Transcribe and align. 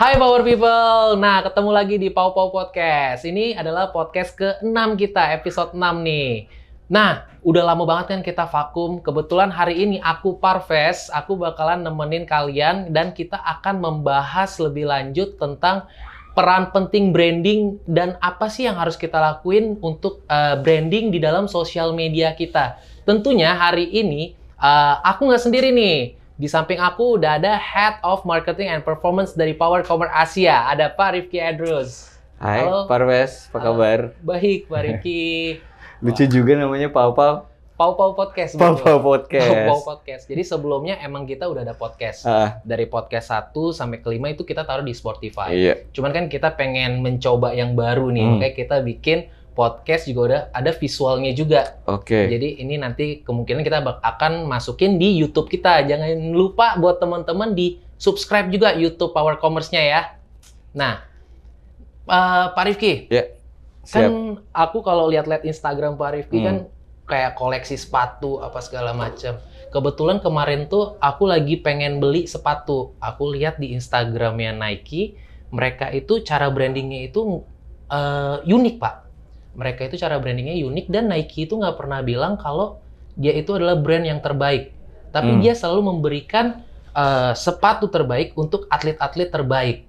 Hai 0.00 0.16
Power 0.16 0.40
People, 0.40 1.20
nah 1.20 1.44
ketemu 1.44 1.70
lagi 1.76 2.00
di 2.00 2.08
Pau 2.08 2.32
Pau 2.32 2.48
Podcast. 2.48 3.20
Ini 3.20 3.52
adalah 3.52 3.92
podcast 3.92 4.32
ke-6 4.32 4.96
kita, 4.96 5.36
episode 5.36 5.76
6 5.76 6.00
nih. 6.00 6.48
Nah, 6.88 7.28
udah 7.44 7.68
lama 7.68 7.84
banget 7.84 8.16
kan 8.16 8.20
kita 8.24 8.48
vakum. 8.48 9.04
Kebetulan 9.04 9.52
hari 9.52 9.84
ini 9.84 10.00
aku 10.00 10.40
Parves, 10.40 11.12
aku 11.12 11.36
bakalan 11.36 11.84
nemenin 11.84 12.24
kalian 12.24 12.96
dan 12.96 13.12
kita 13.12 13.36
akan 13.44 13.76
membahas 13.84 14.56
lebih 14.56 14.88
lanjut 14.88 15.36
tentang 15.36 15.84
peran 16.32 16.72
penting 16.72 17.12
branding 17.12 17.76
dan 17.84 18.16
apa 18.24 18.48
sih 18.48 18.64
yang 18.64 18.80
harus 18.80 18.96
kita 18.96 19.20
lakuin 19.20 19.76
untuk 19.84 20.24
uh, 20.32 20.56
branding 20.64 21.12
di 21.12 21.20
dalam 21.20 21.44
sosial 21.44 21.92
media 21.92 22.32
kita. 22.32 22.80
Tentunya 23.04 23.52
hari 23.52 23.84
ini 23.92 24.32
uh, 24.56 24.96
aku 25.04 25.28
nggak 25.28 25.44
sendiri 25.44 25.68
nih. 25.76 26.19
Di 26.40 26.48
samping 26.48 26.80
aku 26.80 27.20
udah 27.20 27.36
ada 27.36 27.52
Head 27.52 28.00
of 28.00 28.24
Marketing 28.24 28.72
and 28.72 28.80
Performance 28.80 29.36
dari 29.36 29.52
Power 29.52 29.84
Commerce 29.84 30.08
Asia. 30.08 30.64
Ada 30.64 30.88
Pak 30.88 31.12
Rifki 31.12 31.36
Edrus. 31.36 32.16
Hai, 32.40 32.64
Halo. 32.64 32.88
Parves, 32.88 33.52
apa 33.52 33.58
kabar? 33.60 33.98
Baik, 34.24 34.64
Pak 34.64 34.80
Rifki. 34.80 35.60
Lucu 36.02 36.24
juga 36.24 36.56
namanya 36.56 36.88
Pau 36.88 37.12
Pau. 37.12 37.44
Pau 37.76 37.92
Pau 37.92 38.16
Podcast. 38.16 38.56
Pau. 38.56 38.72
Pau 38.72 39.04
Podcast. 39.04 39.52
Pau 39.52 39.68
Pau 39.68 39.80
Podcast. 39.92 40.24
Jadi 40.24 40.40
sebelumnya 40.40 40.96
emang 41.00 41.28
kita 41.28 41.44
udah 41.44 41.60
ada 41.60 41.76
podcast. 41.76 42.24
Ah, 42.24 42.64
Dari 42.64 42.88
podcast 42.88 43.28
1 43.52 43.76
sampai 43.76 44.00
kelima 44.00 44.32
itu 44.32 44.40
kita 44.40 44.64
taruh 44.64 44.80
di 44.80 44.96
Spotify. 44.96 45.52
iya. 45.52 45.74
Cuman 45.92 46.08
kan 46.08 46.24
kita 46.32 46.56
pengen 46.56 47.04
mencoba 47.04 47.52
yang 47.52 47.76
baru 47.76 48.08
nih, 48.08 48.24
Hmm. 48.24 48.32
makanya 48.36 48.56
kita 48.56 48.76
bikin 48.80 49.28
podcast 49.60 50.08
juga 50.08 50.20
udah 50.24 50.42
ada 50.56 50.72
visualnya 50.72 51.36
juga. 51.36 51.76
Oke. 51.84 52.32
Jadi 52.32 52.64
ini 52.64 52.80
nanti 52.80 53.20
kemungkinan 53.20 53.60
kita 53.60 53.84
akan 54.00 54.48
masukin 54.48 54.96
di 54.96 55.20
YouTube 55.20 55.52
kita. 55.52 55.84
Jangan 55.84 56.32
lupa 56.32 56.80
buat 56.80 56.96
teman-teman 56.96 57.52
di 57.52 57.76
subscribe 58.00 58.48
juga 58.48 58.72
YouTube 58.72 59.12
Power 59.12 59.36
Commerce-nya 59.36 59.84
ya. 59.84 60.00
Nah, 60.72 61.04
eh, 62.08 62.46
Pak 62.56 62.64
Rifki, 62.64 63.12
kan 63.12 63.28
Siap. 63.84 64.12
aku 64.56 64.80
kalau 64.80 65.12
lihat-lihat 65.12 65.44
Instagram 65.44 66.00
Pak 66.00 66.10
Rifki 66.16 66.40
Hmm. 66.40 66.46
kan 66.46 66.56
kayak 67.04 67.36
koleksi 67.36 67.76
sepatu 67.76 68.40
apa 68.40 68.64
segala 68.64 68.96
macam. 68.96 69.36
Kebetulan 69.68 70.18
kemarin 70.22 70.66
tuh 70.66 70.96
aku 70.98 71.28
lagi 71.28 71.60
pengen 71.60 72.00
beli 72.00 72.24
sepatu. 72.24 72.96
Aku 72.98 73.28
lihat 73.34 73.60
di 73.60 73.74
Instagramnya 73.76 74.56
Nike, 74.56 75.14
mereka 75.52 75.90
itu 75.92 76.24
cara 76.24 76.48
brandingnya 76.48 77.12
itu 77.12 77.44
eh, 77.90 78.36
unik 78.46 78.76
Pak. 78.78 78.94
Mereka 79.54 79.90
itu 79.90 79.96
cara 80.00 80.16
brandingnya 80.22 80.54
unik 80.66 80.86
dan 80.90 81.10
Nike 81.10 81.46
itu 81.50 81.58
nggak 81.58 81.76
pernah 81.78 82.00
bilang 82.06 82.38
kalau 82.38 82.78
dia 83.18 83.34
itu 83.34 83.50
adalah 83.54 83.76
brand 83.78 84.06
yang 84.06 84.20
terbaik. 84.22 84.74
Tapi 85.10 85.36
Hmm. 85.36 85.40
dia 85.42 85.54
selalu 85.58 85.94
memberikan 85.96 86.62
eh, 86.90 87.32
sepatu 87.38 87.86
terbaik 87.86 88.34
untuk 88.34 88.66
atlet-atlet 88.66 89.30
terbaik. 89.30 89.86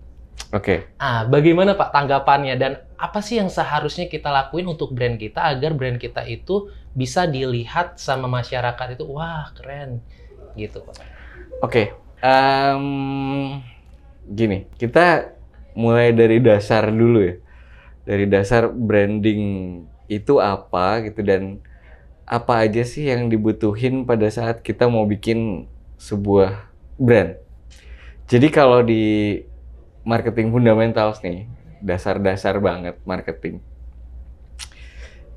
Oke. 0.53 0.93
Ah, 1.01 1.25
bagaimana 1.25 1.73
Pak 1.73 1.89
tanggapannya 1.95 2.53
dan 2.61 2.77
apa 2.93 3.25
sih 3.25 3.41
yang 3.41 3.49
seharusnya 3.49 4.05
kita 4.05 4.29
lakuin 4.29 4.69
untuk 4.69 4.93
brand 4.93 5.17
kita 5.17 5.49
agar 5.49 5.73
brand 5.73 5.97
kita 5.97 6.21
itu 6.29 6.69
bisa 6.93 7.25
dilihat 7.25 7.97
sama 7.97 8.29
masyarakat 8.29 8.87
itu 8.93 9.03
wah 9.09 9.49
keren 9.57 10.05
gitu 10.53 10.85
Pak. 10.85 10.97
Oke. 11.65 11.97
Em, 12.21 12.85
gini, 14.29 14.69
kita 14.77 15.33
mulai 15.73 16.13
dari 16.13 16.37
dasar 16.37 16.93
dulu 16.93 17.19
ya. 17.25 17.35
Dari 18.11 18.27
dasar 18.27 18.67
branding 18.67 19.43
itu 20.11 20.43
apa 20.43 20.99
gitu 21.07 21.23
dan 21.23 21.63
apa 22.27 22.67
aja 22.67 22.83
sih 22.83 23.07
yang 23.07 23.31
dibutuhin 23.31 24.03
pada 24.03 24.27
saat 24.27 24.59
kita 24.59 24.91
mau 24.91 25.07
bikin 25.07 25.71
sebuah 25.95 26.67
brand. 26.99 27.39
Jadi 28.27 28.47
kalau 28.51 28.83
di 28.83 29.39
marketing 30.03 30.51
fundamentals 30.51 31.23
nih, 31.23 31.47
dasar-dasar 31.79 32.59
banget 32.59 32.99
marketing. 33.07 33.63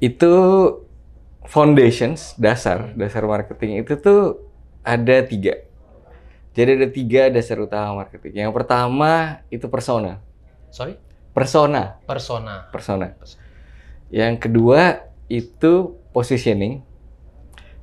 Itu 0.02 0.34
foundations, 1.46 2.34
dasar, 2.40 2.92
dasar 2.98 3.22
marketing 3.24 3.84
itu 3.84 3.94
tuh 3.98 4.42
ada 4.82 5.22
tiga. 5.22 5.62
Jadi 6.54 6.70
ada 6.78 6.88
tiga 6.88 7.22
dasar 7.34 7.58
utama 7.58 8.06
marketing. 8.06 8.46
Yang 8.46 8.52
pertama 8.54 9.42
itu 9.50 9.66
persona. 9.66 10.22
Sorry, 10.70 10.94
Persona, 11.34 11.98
persona. 12.06 12.54
persona. 12.70 13.08
Yang 14.14 14.34
kedua 14.46 15.02
itu 15.26 15.98
positioning. 16.14 16.80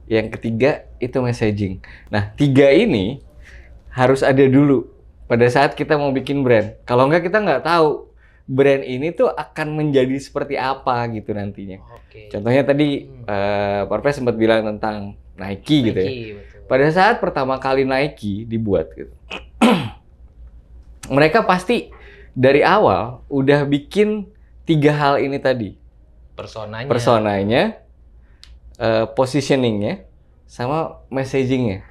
Yang 0.07 0.39
ketiga 0.39 0.87
itu 1.03 1.19
messaging. 1.19 1.83
Nah, 2.07 2.31
tiga 2.35 2.71
ini 2.71 3.19
harus 3.91 4.23
ada 4.23 4.43
dulu 4.47 4.87
pada 5.27 5.43
saat 5.51 5.75
kita 5.75 5.99
mau 5.99 6.11
bikin 6.15 6.43
brand. 6.43 6.79
Kalau 6.87 7.07
enggak 7.07 7.27
kita 7.27 7.43
nggak 7.43 7.63
tahu 7.63 8.07
brand 8.47 8.83
ini 8.83 9.11
tuh 9.11 9.31
akan 9.31 9.67
menjadi 9.75 10.15
seperti 10.19 10.55
apa 10.55 11.07
gitu 11.11 11.31
nantinya. 11.31 11.79
Oke. 11.95 12.27
Contohnya 12.31 12.63
tadi 12.63 13.07
Hmm. 13.07 13.23
eh 13.27 13.81
Parpes 13.87 14.19
sempat 14.19 14.35
bilang 14.35 14.63
tentang 14.63 15.15
Nike, 15.35 15.91
gitu 15.91 15.99
ya. 15.99 16.07
Nike, 16.11 16.27
betul. 16.39 16.59
Pada 16.67 16.87
saat 16.91 17.15
pertama 17.19 17.55
kali 17.59 17.83
Nike 17.87 18.43
dibuat 18.47 18.91
gitu. 18.95 19.11
mereka 21.15 21.43
pasti 21.43 21.91
dari 22.31 22.63
awal 22.63 23.23
udah 23.27 23.67
bikin 23.67 24.31
tiga 24.63 24.95
hal 24.95 25.19
ini 25.19 25.37
tadi. 25.37 25.75
Personanya. 26.35 26.87
Personanya, 26.87 27.63
eh, 28.79 29.05
positioningnya, 29.11 30.07
sama 30.47 31.03
messagingnya. 31.11 31.83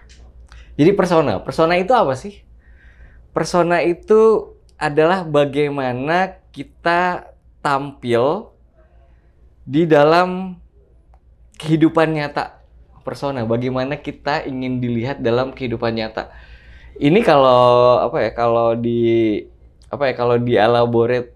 Jadi 0.81 0.91
persona, 0.97 1.41
persona 1.45 1.77
itu 1.77 1.93
apa 1.93 2.17
sih? 2.17 2.41
Persona 3.37 3.85
itu 3.85 4.53
adalah 4.81 5.29
bagaimana 5.29 6.41
kita 6.51 7.31
tampil 7.61 8.49
di 9.69 9.85
dalam 9.85 10.57
kehidupan 11.61 12.17
nyata. 12.17 12.65
Persona, 13.05 13.45
bagaimana 13.45 14.01
kita 14.01 14.49
ingin 14.49 14.81
dilihat 14.81 15.21
dalam 15.21 15.53
kehidupan 15.53 16.01
nyata. 16.01 16.33
Ini 16.97 17.21
kalau 17.25 18.01
apa 18.01 18.25
ya? 18.25 18.31
Kalau 18.33 18.77
di 18.77 19.41
apa 19.93 20.03
ya? 20.11 20.15
Kalau 20.17 20.37
di 20.41 20.55
elaborate 20.57 21.31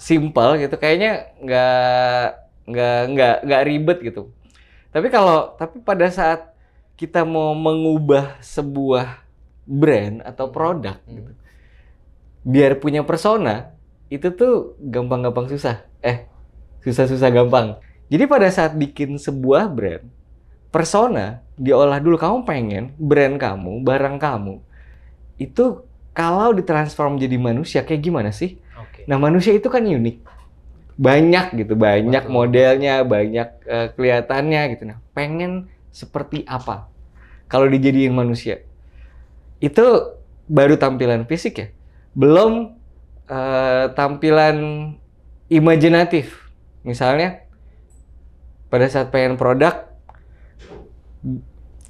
simple 0.00 0.50
gitu, 0.62 0.74
kayaknya 0.80 1.34
nggak 1.44 2.24
nggak 2.70 2.98
nggak 3.14 3.34
nggak 3.46 3.62
ribet 3.68 3.98
gitu. 4.06 4.22
Tapi 4.94 5.06
kalau 5.12 5.54
tapi 5.60 5.82
pada 5.82 6.06
saat 6.10 6.54
kita 6.98 7.24
mau 7.24 7.52
mengubah 7.56 8.38
sebuah 8.42 9.24
brand 9.66 10.22
atau 10.26 10.46
produk 10.52 10.96
Hmm. 11.06 11.14
gitu, 11.16 11.32
biar 12.44 12.80
punya 12.80 13.02
persona 13.04 13.74
itu 14.10 14.28
tuh 14.34 14.76
gampang-gampang 14.80 15.46
susah. 15.52 15.86
Eh, 16.02 16.26
susah-susah 16.84 17.30
gampang. 17.30 17.78
Jadi 18.10 18.24
pada 18.26 18.48
saat 18.50 18.74
bikin 18.74 19.16
sebuah 19.20 19.70
brand, 19.70 20.04
persona 20.74 21.42
diolah 21.54 22.00
dulu. 22.02 22.16
Kamu 22.18 22.42
pengen 22.48 22.94
brand 22.98 23.36
kamu, 23.38 23.82
barang 23.86 24.16
kamu 24.18 24.56
itu 25.40 25.82
kalau 26.10 26.52
ditransform 26.52 27.16
jadi 27.16 27.36
manusia 27.38 27.80
kayak 27.86 28.02
gimana 28.02 28.30
sih? 28.34 28.58
Oke. 28.76 29.06
Nah 29.06 29.16
manusia 29.16 29.54
itu 29.54 29.70
kan 29.70 29.86
unik, 29.86 30.16
banyak 30.98 31.46
gitu, 31.64 31.74
banyak 31.78 32.24
Betul. 32.26 32.34
modelnya, 32.34 32.94
banyak 33.06 33.48
eh, 33.64 33.88
kelihatannya 33.94 34.62
gitu. 34.76 34.82
Nah 34.90 34.98
pengen 35.14 35.70
seperti 35.90 36.42
apa 36.46 36.90
kalau 37.46 37.66
dijadiin 37.70 38.14
manusia? 38.14 38.62
Itu 39.60 40.16
baru 40.50 40.74
tampilan 40.80 41.28
fisik 41.30 41.54
ya, 41.60 41.68
belum 42.16 42.74
eh, 43.30 43.84
tampilan 43.94 44.56
imajinatif. 45.48 46.50
Misalnya 46.82 47.44
pada 48.72 48.86
saat 48.88 49.10
pengen 49.12 49.36
produk 49.36 49.90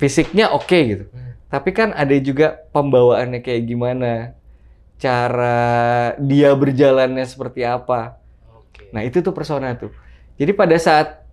fisiknya 0.00 0.48
oke 0.50 0.78
gitu, 0.80 1.04
Hmm. 1.12 1.29
Tapi 1.50 1.74
kan 1.74 1.90
ada 1.92 2.14
juga 2.22 2.62
pembawaannya 2.70 3.42
kayak 3.42 3.62
gimana, 3.66 4.38
cara 5.02 6.14
dia 6.22 6.54
berjalannya 6.54 7.26
seperti 7.26 7.66
apa. 7.66 8.22
Oke. 8.54 8.86
Nah, 8.94 9.02
itu 9.02 9.18
tuh 9.18 9.34
persona 9.34 9.74
tuh. 9.74 9.90
Jadi 10.38 10.54
pada 10.54 10.78
saat 10.78 11.26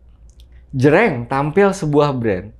Jereng 0.75 1.31
tampil 1.31 1.71
sebuah 1.71 2.11
brand, 2.11 2.51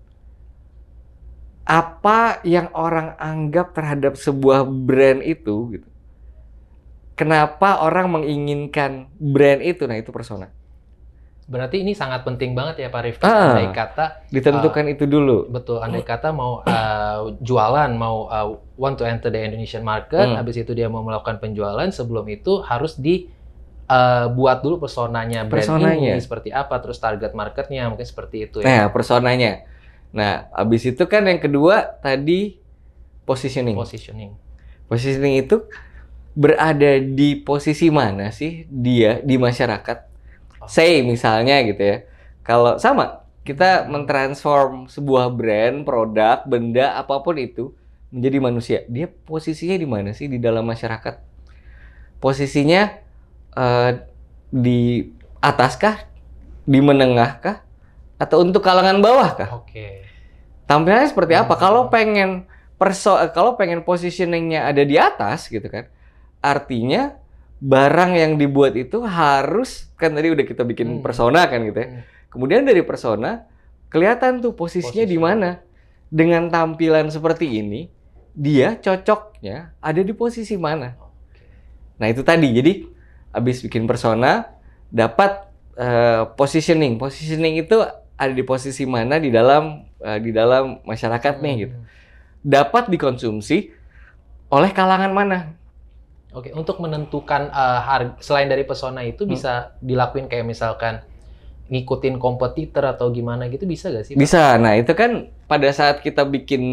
apa 1.68 2.39
yang 2.48 2.71
orang 2.71 3.19
anggap 3.19 3.75
terhadap 3.75 4.15
sebuah 4.15 4.63
brand 4.63 5.19
itu 5.27 5.75
gitu. 5.75 5.89
Kenapa 7.19 7.83
orang 7.83 8.21
menginginkan 8.21 9.12
brand 9.19 9.59
itu? 9.59 9.83
Nah, 9.89 10.00
itu 10.00 10.13
persona. 10.13 10.54
Berarti 11.47 11.79
ini 11.79 11.95
sangat 11.95 12.27
penting 12.27 12.51
banget 12.51 12.83
ya 12.83 12.88
Pak 12.91 13.01
Rifki. 13.07 13.23
Ah. 13.23 13.55
Andai 13.55 13.71
kata 13.71 14.27
Ditentukan 14.27 14.83
itu 14.91 15.07
dulu. 15.07 15.47
Betul, 15.47 15.79
andai 15.79 16.03
kata 16.03 16.35
mau 16.35 16.59
uh, 16.59 17.31
jualan, 17.39 17.88
mau 17.95 18.27
uh, 18.27 18.51
want 18.75 18.99
to 18.99 19.07
enter 19.07 19.31
the 19.31 19.39
Indonesian 19.39 19.79
market, 19.88 20.27
Hmm. 20.27 20.35
habis 20.35 20.59
itu 20.59 20.75
dia 20.75 20.91
mau 20.91 20.99
melakukan 21.07 21.39
penjualan, 21.39 21.88
sebelum 21.88 22.27
itu 22.27 22.59
harus 22.67 22.99
di 22.99 23.31
uh, 23.88 24.27
buat 24.27 24.59
dulu 24.59 24.83
personanya 24.83 25.47
brand 25.47 25.63
Personanya. 25.63 26.19
ini 26.19 26.19
seperti 26.19 26.51
apa, 26.51 26.83
terus 26.83 26.99
target 26.99 27.31
marketnya 27.31 27.88
mungkin 27.88 28.03
seperti 28.03 28.51
itu 28.51 28.57
ya. 28.59 28.67
Nah, 28.67 28.83
personanya. 28.91 29.63
Nah, 30.11 30.51
habis 30.51 30.83
itu 30.83 31.03
kan 31.07 31.23
yang 31.23 31.39
kedua 31.39 31.95
tadi 32.03 32.59
positioning. 33.23 33.79
Positioning. 33.79 34.35
Positioning 34.91 35.47
itu 35.47 35.63
berada 36.35 36.99
di 36.99 37.39
posisi 37.39 37.88
mana 37.88 38.35
sih 38.35 38.67
dia 38.67 39.23
di 39.23 39.39
masyarakat? 39.39 40.06
Say 40.69 41.02
misalnya 41.02 41.64
gitu 41.64 41.81
ya. 41.81 41.98
Kalau 42.44 42.80
sama, 42.80 43.28
kita 43.48 43.88
mentransform 43.88 44.92
sebuah 44.92 45.31
brand, 45.31 45.88
produk, 45.88 46.44
benda 46.44 47.00
apa 47.00 47.24
pun 47.24 47.40
itu 47.40 47.72
menjadi 48.12 48.38
manusia. 48.40 48.80
Dia 48.92 49.08
posisinya 49.08 49.75
di 49.80 49.88
mana 49.88 50.12
sih 50.12 50.28
di 50.28 50.40
dalam 50.40 50.68
masyarakat? 50.68 51.16
Posisinya 52.19 52.92
eh, 53.56 53.92
di 54.52 55.12
atas 55.40 55.75
kah? 55.80 56.08
Di 56.68 56.80
menengah 56.84 57.31
kah? 57.40 57.58
Atau 58.19 58.44
untuk 58.44 58.64
kalangan 58.64 59.00
bawah 59.00 59.30
kah? 59.36 59.50
Oke. 59.64 60.04
Tampilannya 60.68 61.08
seperti 61.08 61.34
apa? 61.36 61.56
Hmm. 61.56 61.62
Kalau 61.64 61.84
pengen 61.88 62.30
perso 62.78 63.18
kalau 63.34 63.58
pengen 63.58 63.81
positioningnya 63.81 64.69
ada 64.69 64.84
di 64.84 65.00
atas 65.00 65.48
gitu 65.48 65.66
kan. 65.72 65.88
Artinya 66.44 67.18
barang 67.57 68.12
yang 68.13 68.31
dibuat 68.38 68.77
itu 68.77 69.01
harus 69.01 69.89
kan 69.98 70.13
tadi 70.13 70.30
udah 70.30 70.45
kita 70.45 70.62
bikin 70.62 71.00
Hmm. 71.00 71.04
persona 71.04 71.50
kan 71.50 71.65
gitu 71.65 71.77
ya. 71.77 71.88
Hmm. 71.89 72.01
Kemudian 72.30 72.62
dari 72.63 72.86
persona 72.86 73.50
kelihatan 73.89 74.44
tuh 74.44 74.54
posisinya 74.54 75.06
di 75.07 75.18
Posisi. 75.18 75.21
mana. 75.21 75.51
Dengan 76.07 76.48
tampilan 76.48 77.12
seperti 77.12 77.59
ini, 77.59 77.92
dia 78.31 78.80
cocoknya 78.80 79.75
ada 79.83 80.00
di 80.00 80.13
posisi 80.15 80.56
mana. 80.56 80.95
Nah, 82.00 82.07
itu 82.07 82.24
tadi. 82.24 82.48
Jadi 82.54 82.74
habis 83.33 83.59
bikin 83.59 83.83
persona 83.83 84.48
dapat 84.88 85.50
eh, 85.75 86.24
positioning. 86.39 86.95
Positioning 86.95 87.59
itu 87.59 87.75
ada 88.15 88.33
di 88.33 88.42
posisi 88.42 88.88
mana 88.88 89.19
di 89.19 89.30
dalam 89.30 89.83
eh, 90.00 90.19
di 90.24 90.31
dalam 90.31 90.80
masyarakat 90.88 91.44
nih 91.44 91.56
gitu. 91.65 91.75
Hmm. 91.75 91.86
Dapat 92.39 92.88
dikonsumsi 92.88 93.57
oleh 94.48 94.71
kalangan 94.71 95.12
mana? 95.12 95.51
Oke, 96.35 96.51
untuk 96.51 96.83
menentukan 96.83 97.47
eh, 97.50 97.79
harga 97.83 98.19
selain 98.19 98.51
dari 98.51 98.68
pesona 98.68 99.03
itu 99.03 99.24
Hmm. 99.24 99.31
bisa 99.31 99.75
dilakuin 99.79 100.27
kayak 100.27 100.44
misalkan 100.44 101.00
ngikutin 101.68 102.15
kompetitor 102.15 102.83
atau 102.95 103.12
gimana 103.12 103.51
gitu 103.51 103.68
bisa 103.68 103.91
gak 103.91 104.07
sih? 104.07 104.13
Pak? 104.15 104.19
Bisa. 104.24 104.56
Nah, 104.56 104.79
itu 104.79 104.91
kan 104.95 105.27
pada 105.51 105.68
saat 105.75 106.00
kita 106.00 106.24
bikin 106.24 106.63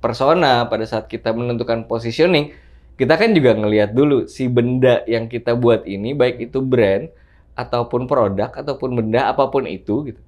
persona, 0.00 0.64
pada 0.64 0.88
saat 0.88 1.12
kita 1.12 1.32
menentukan 1.36 1.84
positioning, 1.84 2.56
kita 2.96 3.20
kan 3.20 3.36
juga 3.36 3.52
ngelihat 3.52 3.92
dulu 3.92 4.24
si 4.24 4.48
benda 4.48 5.04
yang 5.04 5.28
kita 5.28 5.52
buat 5.52 5.84
ini, 5.84 6.16
baik 6.16 6.48
itu 6.48 6.64
brand 6.64 7.12
ataupun 7.52 8.08
produk 8.08 8.48
ataupun 8.48 8.96
benda 8.96 9.28
apa 9.28 9.44
pun 9.52 9.68
itu 9.68 10.08
gitu. 10.08 10.20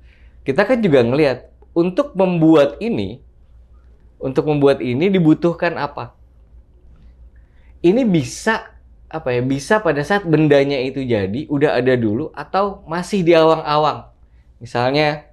Kita 0.44 0.68
kan 0.68 0.78
juga 0.84 1.00
ngelihat 1.00 1.48
untuk 1.72 2.12
membuat 2.14 2.76
ini 2.80 3.20
untuk 4.16 4.48
membuat 4.48 4.80
ini 4.80 5.12
dibutuhkan 5.12 5.76
apa? 5.76 6.16
Ini 7.86 8.02
bisa 8.02 8.74
apa 9.06 9.30
ya? 9.30 9.42
Bisa 9.46 9.78
pada 9.78 10.02
saat 10.02 10.26
bendanya 10.26 10.82
itu 10.82 11.06
jadi 11.06 11.46
udah 11.46 11.78
ada 11.78 11.94
dulu 11.94 12.34
atau 12.34 12.82
masih 12.90 13.22
di 13.22 13.30
awang-awang. 13.30 14.10
Misalnya 14.58 15.30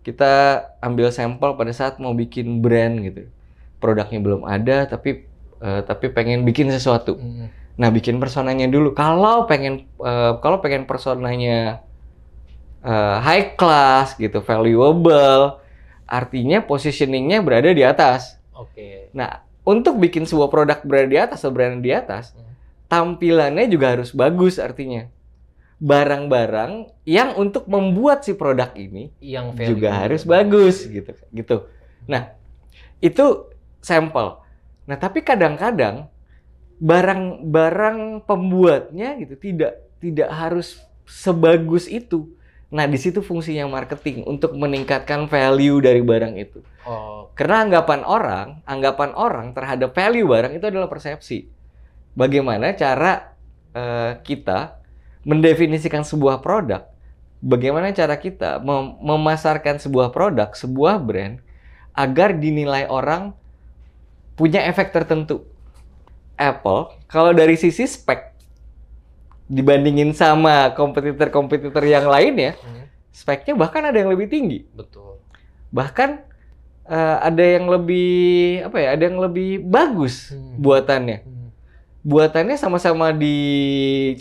kita 0.00 0.64
ambil 0.80 1.12
sampel 1.12 1.52
pada 1.60 1.72
saat 1.76 2.00
mau 2.00 2.16
bikin 2.16 2.64
brand 2.64 2.96
gitu. 3.04 3.28
Produknya 3.76 4.20
belum 4.24 4.48
ada 4.48 4.88
tapi 4.88 5.28
eh, 5.60 5.80
tapi 5.84 6.08
pengen 6.08 6.48
bikin 6.48 6.72
sesuatu. 6.72 7.20
Hmm. 7.20 7.52
Nah, 7.76 7.88
bikin 7.92 8.16
personanya 8.16 8.64
dulu. 8.68 8.96
Kalau 8.96 9.44
pengen 9.44 9.84
eh, 10.00 10.32
kalau 10.40 10.64
pengen 10.64 10.88
personanya 10.88 11.84
eh, 12.80 13.16
high 13.20 13.56
class 13.60 14.16
gitu, 14.16 14.40
valuable, 14.40 15.60
artinya 16.08 16.64
positioningnya 16.64 17.44
berada 17.44 17.68
di 17.76 17.84
atas. 17.84 18.40
Oke. 18.56 19.12
Nah, 19.12 19.44
untuk 19.64 20.00
bikin 20.00 20.24
sebuah 20.24 20.48
produk 20.48 20.78
berada 20.82 21.08
di 21.08 21.18
atas 21.20 21.44
atau 21.44 21.52
brand 21.52 21.80
di 21.80 21.92
atas, 21.92 22.32
Hmm. 22.32 22.56
tampilannya 22.88 23.68
juga 23.68 23.94
harus 23.96 24.10
bagus 24.10 24.56
artinya. 24.58 25.06
Barang-barang 25.80 26.92
yang 27.08 27.40
untuk 27.40 27.64
membuat 27.64 28.20
si 28.20 28.36
produk 28.36 28.68
ini 28.76 29.16
Yang 29.20 29.72
juga 29.72 29.88
harus 29.96 30.22
bagus 30.28 30.84
gitu 30.84 31.12
gitu. 31.32 31.56
Nah, 32.04 32.36
itu 33.00 33.48
sampel. 33.80 34.44
Nah, 34.84 34.96
tapi 35.00 35.24
kadang-kadang 35.24 36.12
barang-barang 36.80 38.24
pembuatnya 38.24 39.16
gitu 39.20 39.36
tidak 39.36 39.84
tidak 40.00 40.28
harus 40.32 40.80
sebagus 41.04 41.84
itu. 41.86 42.32
Nah, 42.70 42.86
di 42.86 42.98
situ 43.02 43.20
fungsinya 43.20 43.66
marketing 43.66 44.26
untuk 44.26 44.54
meningkatkan 44.54 45.26
value 45.26 45.82
dari 45.82 46.02
barang 46.02 46.34
itu. 46.38 46.62
Oh, 46.84 47.30
Karena 47.38 47.64
anggapan 47.66 48.02
orang, 48.06 48.48
anggapan 48.68 49.10
orang 49.16 49.46
terhadap 49.56 49.90
value 49.96 50.28
barang 50.28 50.52
itu 50.58 50.66
adalah 50.68 50.88
persepsi. 50.92 51.50
Bagaimana 52.14 52.74
cara 52.76 53.34
eh, 53.74 54.12
kita 54.22 54.80
mendefinisikan 55.26 56.02
sebuah 56.06 56.42
produk? 56.44 56.86
Bagaimana 57.40 57.90
cara 57.96 58.16
kita 58.20 58.60
mem- 58.60 58.98
memasarkan 59.00 59.80
sebuah 59.80 60.12
produk, 60.12 60.52
sebuah 60.52 61.00
brand 61.02 61.40
agar 61.96 62.36
dinilai 62.36 62.86
orang 62.90 63.32
punya 64.38 64.64
efek 64.66 64.90
tertentu? 64.94 65.46
Apple, 66.40 66.96
kalau 67.10 67.36
dari 67.36 67.54
sisi 67.60 67.84
spek 67.84 68.29
dibandingin 69.50 70.14
sama 70.14 70.70
kompetitor-kompetitor 70.78 71.82
yang 71.82 72.06
lainnya, 72.06 72.54
hmm. 72.54 72.86
speknya 73.10 73.58
bahkan 73.58 73.82
ada 73.82 73.98
yang 73.98 74.06
lebih 74.14 74.30
tinggi 74.30 74.62
betul. 74.70 75.18
bahkan 75.74 76.22
eh, 76.86 77.16
ada 77.18 77.42
yang 77.42 77.66
lebih 77.66 78.10
apa 78.62 78.76
ya 78.78 78.88
ada 78.94 79.02
yang 79.10 79.18
lebih 79.18 79.58
bagus 79.66 80.30
Hmm. 80.30 80.54
buatannya 80.62 81.18
Hmm. 81.26 81.50
buatannya 82.06 82.54
sama-sama 82.54 83.10
di 83.10 83.36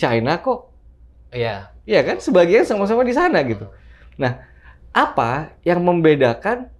China 0.01 0.41
kok 0.41 0.73
Iya. 1.29 1.69
ya 1.85 2.01
kan 2.01 2.17
sebagian 2.17 2.65
sama-sama 2.65 3.05
di 3.05 3.13
sana 3.13 3.45
gitu 3.45 3.69
apa 4.89 5.53
yang 5.61 5.85
membedakan 5.85 6.73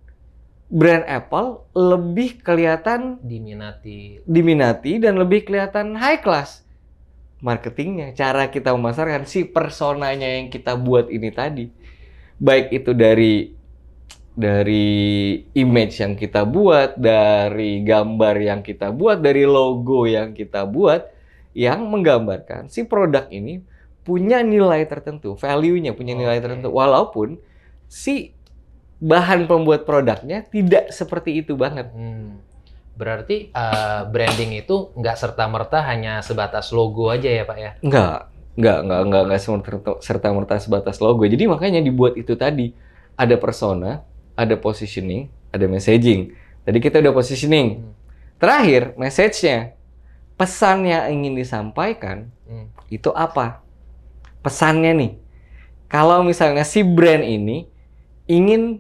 brand 0.70 1.06
Apple 1.06 1.66
lebih 1.74 2.42
kelihatan 2.42 3.18
Diminati. 3.22 4.22
diminati 4.26 4.98
dan 5.02 5.18
lebih 5.18 5.46
kelihatan 5.46 5.98
high 5.98 6.22
class 6.22 6.66
marketingnya 7.40 8.12
cara 8.16 8.52
kita 8.52 8.76
memasarkan 8.76 9.24
si 9.24 9.48
personanya 9.48 10.28
yang 10.28 10.52
kita 10.52 10.76
buat 10.76 11.08
ini 11.08 11.30
tadi 11.32 11.66
baik 12.40 12.72
itu 12.72 12.92
dari 12.92 13.56
dari 14.40 14.88
image 15.52 16.00
yang 16.00 16.16
kita 16.16 16.48
buat 16.48 16.96
dari 16.96 17.84
gambar 17.84 18.36
yang 18.40 18.62
kita 18.64 18.92
buat 18.96 19.20
dari 19.20 19.44
logo 19.44 20.08
yang 20.08 20.32
kita 20.32 20.64
buat 20.64 21.12
yang 21.52 21.84
menggambarkan 21.88 22.72
si 22.72 22.88
produk 22.88 23.28
ini 23.32 23.60
punya 24.08 24.40
nilai 24.40 24.88
tertentu 24.88 25.36
value-nya 25.36 25.92
punya 25.92 26.16
nilai 26.16 26.40
Oke. 26.40 26.44
tertentu 26.48 26.72
walaupun 26.72 27.36
si 27.92 28.32
bahan 29.00 29.48
pembuat 29.48 29.88
produknya 29.88 30.44
tidak 30.48 30.92
seperti 30.92 31.40
itu 31.40 31.56
banget 31.56 31.92
Hmm. 31.92 32.40
Berarti 33.00 33.56
eh, 33.56 34.02
branding 34.12 34.60
itu 34.60 34.92
nggak 34.92 35.16
serta 35.16 35.48
merta 35.48 35.80
hanya 35.88 36.20
sebatas 36.20 36.76
logo 36.76 37.08
aja 37.08 37.32
ya 37.32 37.48
Pak 37.48 37.58
ya? 37.58 37.72
Enggak, 37.80 38.28
enggak, 38.60 38.78
enggak, 38.84 39.02
enggak, 39.08 39.22
enggak 39.24 39.42
serta 40.04 40.28
merta 40.36 40.56
sebatas 40.60 41.00
logo. 41.00 41.24
Jadi 41.24 41.48
makanya 41.48 41.80
dibuat 41.80 42.20
itu 42.20 42.36
tadi 42.36 42.76
ada 43.16 43.40
persona, 43.40 44.04
ada 44.36 44.60
positioning, 44.60 45.32
ada 45.56 45.64
messaging. 45.72 46.36
Tadi 46.68 46.78
kita 46.84 47.00
udah 47.00 47.16
positioning. 47.16 47.68
Hmm. 47.80 47.94
Terakhir, 48.40 48.96
message-nya. 49.00 49.76
Pesan 50.40 50.88
yang 50.88 51.12
ingin 51.12 51.36
disampaikan 51.36 52.32
Hmm. 52.48 52.72
itu 52.88 53.12
apa? 53.16 53.60
Pesannya 54.40 54.92
nih. 54.96 55.12
Kalau 55.92 56.24
misalnya 56.24 56.64
si 56.64 56.86
brand 56.86 57.26
ini 57.26 57.68
ingin 58.30 58.80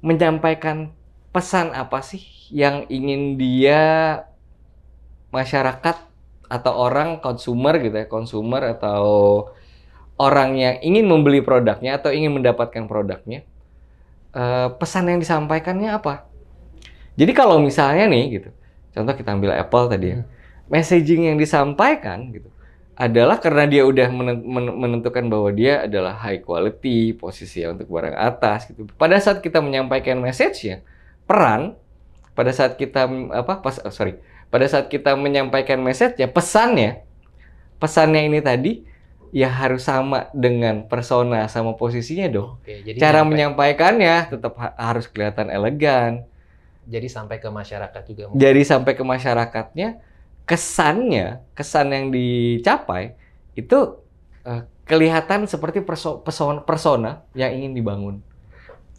menyampaikan 0.00 0.95
pesan 1.36 1.76
apa 1.76 2.00
sih 2.00 2.24
yang 2.48 2.88
ingin 2.88 3.36
dia 3.36 4.24
masyarakat 5.28 5.96
atau 6.48 6.72
orang 6.72 7.20
konsumer 7.20 7.76
gitu 7.84 7.92
ya, 7.92 8.06
konsumer 8.08 8.72
atau 8.72 9.04
orang 10.16 10.56
yang 10.56 10.74
ingin 10.80 11.04
membeli 11.04 11.44
produknya 11.44 12.00
atau 12.00 12.08
ingin 12.08 12.32
mendapatkan 12.32 12.88
produknya, 12.88 13.44
eh, 14.32 14.68
pesan 14.80 15.12
yang 15.12 15.20
disampaikannya 15.20 15.92
apa? 15.92 16.24
Jadi 17.20 17.32
kalau 17.36 17.60
misalnya 17.60 18.08
nih 18.08 18.40
gitu, 18.40 18.50
contoh 18.96 19.12
kita 19.12 19.36
ambil 19.36 19.52
Apple 19.52 19.92
tadi 19.92 20.06
ya, 20.16 20.18
Hmm. 20.24 20.28
messaging 20.72 21.28
yang 21.28 21.36
disampaikan 21.36 22.32
gitu 22.32 22.48
adalah 22.96 23.36
karena 23.36 23.68
dia 23.68 23.84
udah 23.84 24.08
menen- 24.08 24.40
men- 24.40 24.76
menentukan 24.80 25.28
bahwa 25.28 25.52
dia 25.52 25.84
adalah 25.84 26.16
high 26.16 26.40
quality, 26.40 27.12
posisi 27.12 27.60
untuk 27.68 27.92
barang 27.92 28.16
atas 28.16 28.72
gitu. 28.72 28.88
Pada 28.96 29.20
saat 29.20 29.44
kita 29.44 29.60
menyampaikan 29.60 30.16
message-nya, 30.16 30.80
peran 31.26 31.74
pada 32.32 32.50
saat 32.54 32.78
kita 32.78 33.06
apa 33.34 33.60
pas 33.60 33.82
oh, 33.82 33.92
sorry, 33.92 34.16
pada 34.48 34.64
saat 34.70 34.86
kita 34.88 35.12
menyampaikan 35.18 35.78
message-nya, 35.82 36.30
pesannya 36.30 37.02
pesannya 37.76 38.24
ini 38.24 38.40
tadi 38.40 38.72
ya 39.36 39.52
harus 39.52 39.84
sama 39.84 40.32
dengan 40.32 40.88
persona 40.88 41.44
sama 41.50 41.76
posisinya 41.76 42.24
dong. 42.30 42.56
Oke, 42.62 42.80
jadi 42.80 42.96
Cara 42.96 43.20
menyampaikannya 43.26 44.32
tetap 44.32 44.56
ha- 44.56 44.72
harus 44.78 45.04
kelihatan 45.10 45.52
elegan. 45.52 46.24
jadi 46.86 47.10
sampai 47.10 47.42
ke 47.42 47.50
masyarakat 47.50 48.02
juga. 48.06 48.30
Jadi 48.30 48.62
sampai 48.62 48.94
ke 48.94 49.02
masyarakatnya 49.02 49.98
kesannya, 50.46 51.42
kesan 51.58 51.90
yang 51.90 52.14
dicapai 52.14 53.18
itu 53.58 53.98
eh, 54.46 54.62
kelihatan 54.86 55.50
seperti 55.50 55.82
perso 55.82 56.22
persona, 56.22 56.62
persona 56.62 57.10
yang 57.34 57.50
ingin 57.50 57.74
dibangun. 57.74 58.16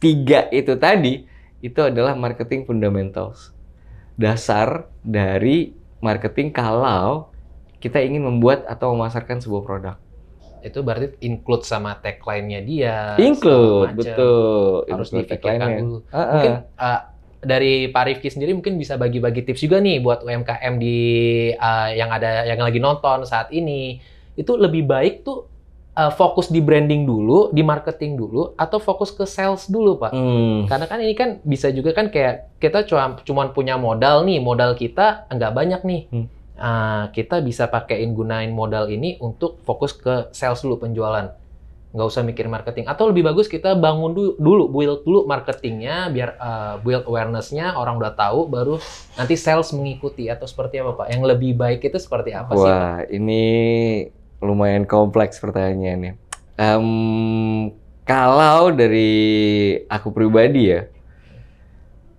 Tiga 0.04 0.52
itu 0.52 0.76
tadi 0.76 1.26
itu 1.62 1.80
adalah 1.82 2.14
marketing 2.14 2.66
fundamentals. 2.70 3.54
Dasar 4.18 4.90
dari 5.02 5.74
marketing 6.02 6.54
kalau 6.54 7.30
kita 7.78 8.02
ingin 8.02 8.26
membuat 8.26 8.66
atau 8.66 8.94
memasarkan 8.94 9.42
sebuah 9.42 9.64
produk. 9.66 9.96
Itu 10.66 10.82
berarti 10.82 11.14
include 11.22 11.64
sama 11.64 11.98
tagline-nya 12.02 12.62
dia. 12.66 12.98
Include, 13.22 13.94
betul. 13.94 14.90
Harus 14.90 15.14
Include 15.14 15.30
dipikirkan 15.30 15.70
dulu. 15.82 15.98
Uh-uh. 16.10 16.32
Mungkin 16.34 16.54
uh, 16.76 17.02
dari 17.38 17.74
Pak 17.94 18.04
Rifki 18.10 18.30
sendiri 18.34 18.58
mungkin 18.58 18.82
bisa 18.82 18.98
bagi-bagi 18.98 19.46
tips 19.46 19.62
juga 19.62 19.78
nih 19.78 20.02
buat 20.02 20.26
UMKM 20.26 20.74
di 20.82 20.98
uh, 21.54 21.90
yang 21.94 22.10
ada 22.10 22.50
yang 22.50 22.58
lagi 22.58 22.82
nonton 22.82 23.24
saat 23.30 23.54
ini. 23.54 24.02
Itu 24.34 24.58
lebih 24.58 24.90
baik 24.90 25.22
tuh 25.22 25.57
uh, 25.98 26.14
fokus 26.14 26.54
di 26.54 26.62
branding 26.62 27.10
dulu, 27.10 27.50
di 27.50 27.66
marketing 27.66 28.22
dulu, 28.22 28.54
atau 28.54 28.78
fokus 28.78 29.10
ke 29.10 29.26
sales 29.26 29.66
dulu, 29.66 29.98
Pak? 29.98 30.14
Hmm. 30.14 30.70
Karena 30.70 30.86
kan 30.86 31.02
ini 31.02 31.18
kan 31.18 31.42
bisa 31.42 31.74
juga 31.74 31.98
kan 31.98 32.14
kayak 32.14 32.62
kita 32.62 32.86
cuma 32.86 33.18
cuman 33.26 33.48
punya 33.58 33.76
modal 33.82 34.22
nih, 34.22 34.38
modal 34.38 34.78
kita 34.78 35.26
nggak 35.34 35.52
banyak 35.52 35.82
nih. 35.82 36.02
Hmm. 36.14 36.28
Ah, 36.58 37.14
kita 37.14 37.42
bisa 37.42 37.70
pakein 37.70 38.14
gunain 38.18 38.50
modal 38.50 38.90
ini 38.90 39.18
untuk 39.22 39.62
fokus 39.66 39.94
ke 39.94 40.30
sales 40.34 40.62
dulu 40.62 40.86
penjualan. 40.86 41.34
Nggak 41.94 42.08
usah 42.14 42.22
mikir 42.26 42.50
marketing. 42.50 42.90
Atau 42.90 43.10
lebih 43.10 43.26
bagus 43.26 43.46
kita 43.46 43.78
bangun 43.78 44.14
dulu, 44.14 44.32
dulu 44.38 44.64
build 44.70 45.02
dulu 45.06 45.20
marketingnya 45.30 46.10
biar 46.10 46.30
uh, 46.38 46.76
build 46.82 47.06
awareness-nya 47.06 47.78
orang 47.78 48.02
udah 48.02 48.14
tahu 48.14 48.50
baru 48.50 48.76
nanti 49.18 49.38
sales 49.38 49.70
mengikuti 49.74 50.30
atau 50.34 50.50
seperti 50.50 50.82
apa 50.82 50.98
Pak? 50.98 51.08
Yang 51.14 51.24
lebih 51.30 51.52
baik 51.58 51.82
itu 51.86 51.98
seperti 52.02 52.34
apa 52.34 52.54
sih? 52.58 52.66
Pak? 52.66 52.74
Wah, 52.74 52.98
ini 53.06 53.46
lumayan 54.42 54.86
kompleks 54.86 55.42
pertanyaannya. 55.42 56.14
Em, 56.58 56.88
kalau 58.06 58.74
dari 58.74 59.10
aku 59.90 60.10
pribadi 60.14 60.74
ya, 60.74 60.90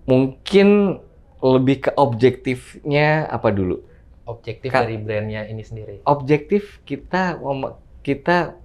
mungkin 0.07 0.99
lebih 1.39 1.89
ke 1.89 1.91
objektifnya 1.95 3.31
apa 3.31 3.55
dulu? 3.55 3.83
Objektif 4.29 4.69
Ka- 4.69 4.85
dari 4.85 4.99
brandnya 5.01 5.47
ini 5.49 5.63
sendiri. 5.65 6.03
Objektif 6.05 6.83
kita 6.85 7.39
mem- 7.41 7.79
kita 8.05 8.59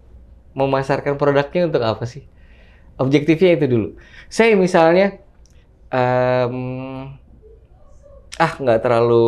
memasarkan 0.53 1.15
produknya 1.15 1.69
untuk 1.69 1.83
apa 1.85 2.03
sih? 2.05 2.25
Objektifnya 2.97 3.57
itu 3.57 3.65
dulu. 3.69 3.87
Saya 4.29 4.53
misalnya, 4.53 5.17
em, 5.89 6.57
ah 8.37 8.53
nggak 8.57 8.81
terlalu 8.81 9.25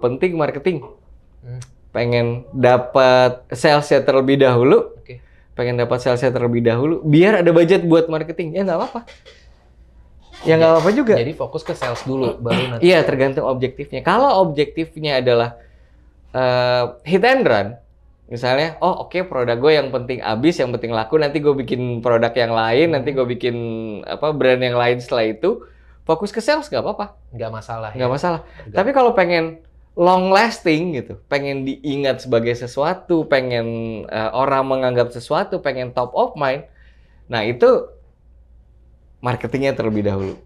penting 0.00 0.32
marketing, 0.36 0.80
Hmm. 1.44 1.62
Pengen 1.98 2.46
dapat 2.54 3.42
salesnya 3.50 4.06
terlebih 4.06 4.38
dahulu, 4.38 4.94
Oke. 5.02 5.18
pengen 5.58 5.82
dapat 5.82 5.98
salesnya 5.98 6.30
terlebih 6.30 6.62
dahulu, 6.62 7.02
biar 7.02 7.42
ada 7.42 7.50
budget 7.50 7.82
buat 7.82 8.06
marketing, 8.06 8.54
ya 8.54 8.62
nggak 8.62 8.78
apa-apa. 8.78 9.00
Ya 10.46 10.54
nggak 10.54 10.78
apa-apa 10.78 10.90
juga. 10.94 11.18
Jadi 11.18 11.34
fokus 11.34 11.66
ke 11.66 11.74
sales 11.74 11.98
dulu 12.06 12.38
baru 12.38 12.78
nanti. 12.78 12.86
Iya, 12.86 13.02
tergantung 13.02 13.50
objektifnya. 13.50 14.06
Kalau 14.06 14.46
objektifnya 14.46 15.18
adalah 15.18 15.58
eh, 16.30 16.84
hit 17.02 17.26
and 17.26 17.42
run, 17.42 17.68
misalnya, 18.30 18.78
oh 18.78 19.02
oke 19.10 19.18
produk 19.26 19.58
gue 19.58 19.72
yang 19.74 19.90
penting 19.90 20.22
habis, 20.22 20.54
yang 20.62 20.70
penting 20.70 20.94
laku, 20.94 21.18
nanti 21.18 21.42
gue 21.42 21.50
bikin 21.66 21.98
produk 21.98 22.30
yang 22.30 22.54
lain, 22.54 22.94
nanti 22.94 23.10
gue 23.10 23.26
bikin 23.26 23.56
apa 24.06 24.30
brand 24.30 24.62
yang 24.62 24.78
lain 24.78 25.02
setelah 25.02 25.26
itu, 25.26 25.66
fokus 26.06 26.30
ke 26.30 26.38
sales 26.38 26.70
nggak 26.70 26.86
apa-apa, 26.86 27.18
nggak 27.34 27.50
masalah 27.50 27.90
nggak 27.98 28.06
ya. 28.06 28.14
masalah. 28.14 28.40
Tergantung. 28.46 28.78
Tapi 28.78 28.90
kalau 28.94 29.10
pengen 29.18 29.58
long 29.98 30.30
lasting 30.30 30.94
gitu, 30.94 31.18
pengen 31.26 31.66
diingat 31.66 32.22
sebagai 32.22 32.54
sesuatu, 32.54 33.26
pengen 33.26 33.66
eh, 34.06 34.30
orang 34.30 34.62
menganggap 34.70 35.10
sesuatu, 35.10 35.58
pengen 35.58 35.90
top 35.90 36.14
of 36.14 36.38
mind, 36.38 36.62
nah 37.26 37.42
itu 37.42 37.90
marketingnya 39.18 39.74
terlebih 39.74 40.06
dahulu. 40.06 40.38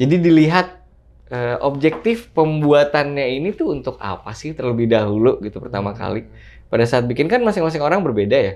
Jadi 0.00 0.16
dilihat 0.16 0.80
eh, 1.28 1.60
objektif 1.60 2.32
pembuatannya 2.32 3.36
ini 3.36 3.52
tuh 3.52 3.76
untuk 3.76 4.00
apa 4.00 4.32
sih 4.32 4.56
terlebih 4.56 4.88
dahulu 4.88 5.44
gitu 5.44 5.60
pertama 5.60 5.92
Hmm. 5.92 6.00
kali. 6.00 6.20
Pada 6.72 6.88
saat 6.88 7.04
bikin 7.04 7.28
kan 7.28 7.44
masing-masing 7.44 7.84
orang 7.84 8.00
berbeda 8.00 8.36
ya. 8.40 8.54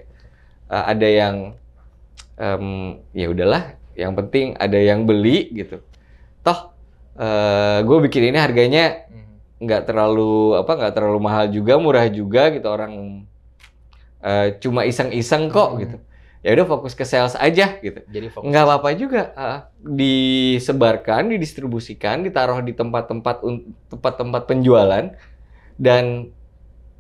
Eh, 0.73 0.85
ada 0.97 1.05
yang 1.05 1.37
em, 2.41 2.97
ya 3.13 3.29
udahlah, 3.29 3.77
yang 3.93 4.17
penting 4.17 4.57
ada 4.57 4.81
yang 4.81 5.05
beli 5.05 5.53
gitu. 5.53 5.85
Toh 6.41 6.73
gue 7.85 7.99
bikin 8.09 8.33
ini 8.33 8.41
harganya. 8.41 9.05
Nggak 9.61 9.83
terlalu 9.85 10.57
apa 10.57 10.73
nggak 10.75 10.95
terlalu 10.95 11.21
mahal 11.21 11.47
juga, 11.47 11.77
murah 11.77 12.09
juga 12.09 12.49
gitu 12.49 12.67
orang 12.67 13.23
eh, 14.19 14.57
cuma 14.59 14.83
iseng-iseng 14.83 15.49
kok 15.49 15.71
Hmm. 15.71 15.81
gitu. 15.81 15.97
Ya 16.41 16.57
udah 16.57 16.67
fokus 16.67 16.97
ke 16.97 17.05
sales 17.05 17.37
aja 17.37 17.77
gitu. 17.79 18.01
Jadi 18.03 18.27
fokus. 18.29 18.49
Nggak 18.49 18.65
apa-apa 18.65 18.89
juga. 18.95 19.23
ah, 19.35 19.69
disebarkan, 19.81 21.29
didistribusikan, 21.29 22.25
ditaruh 22.25 22.61
di 22.61 22.73
tempat-tempat 22.73 23.45
tempat-tempat 23.89 24.43
penjualan 24.45 25.13
dan 25.77 26.33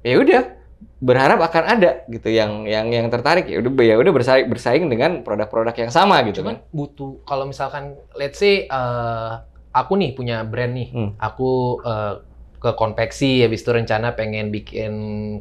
ya 0.01 0.17
udah 0.17 0.43
berharap 0.97 1.41
akan 1.41 1.65
ada 1.71 2.05
gitu 2.07 2.29
yang 2.29 2.65
yang 2.65 2.89
yang 2.89 3.09
tertarik 3.09 3.49
ya 3.49 3.61
udah 3.61 3.73
ya 3.81 3.97
udah 3.97 4.13
bersaing 4.13 4.49
bersaing 4.49 4.85
dengan 4.89 5.21
produk-produk 5.21 5.73
yang 5.79 5.93
sama 5.93 6.21
gitu 6.25 6.41
Cuman 6.41 6.61
kan. 6.61 6.73
butuh 6.73 7.21
kalau 7.25 7.45
misalkan 7.45 7.97
let's 8.13 8.37
say 8.37 8.65
eh, 8.65 9.33
aku 9.73 9.93
nih 9.97 10.13
punya 10.13 10.45
brand 10.45 10.73
nih, 10.73 10.89
Hmm. 10.93 11.11
aku 11.17 11.81
eh, 11.81 12.15
ke 12.61 12.77
konveksi 12.77 13.41
habis 13.41 13.65
itu 13.65 13.73
rencana 13.73 14.13
pengen 14.13 14.53
bikin 14.53 14.93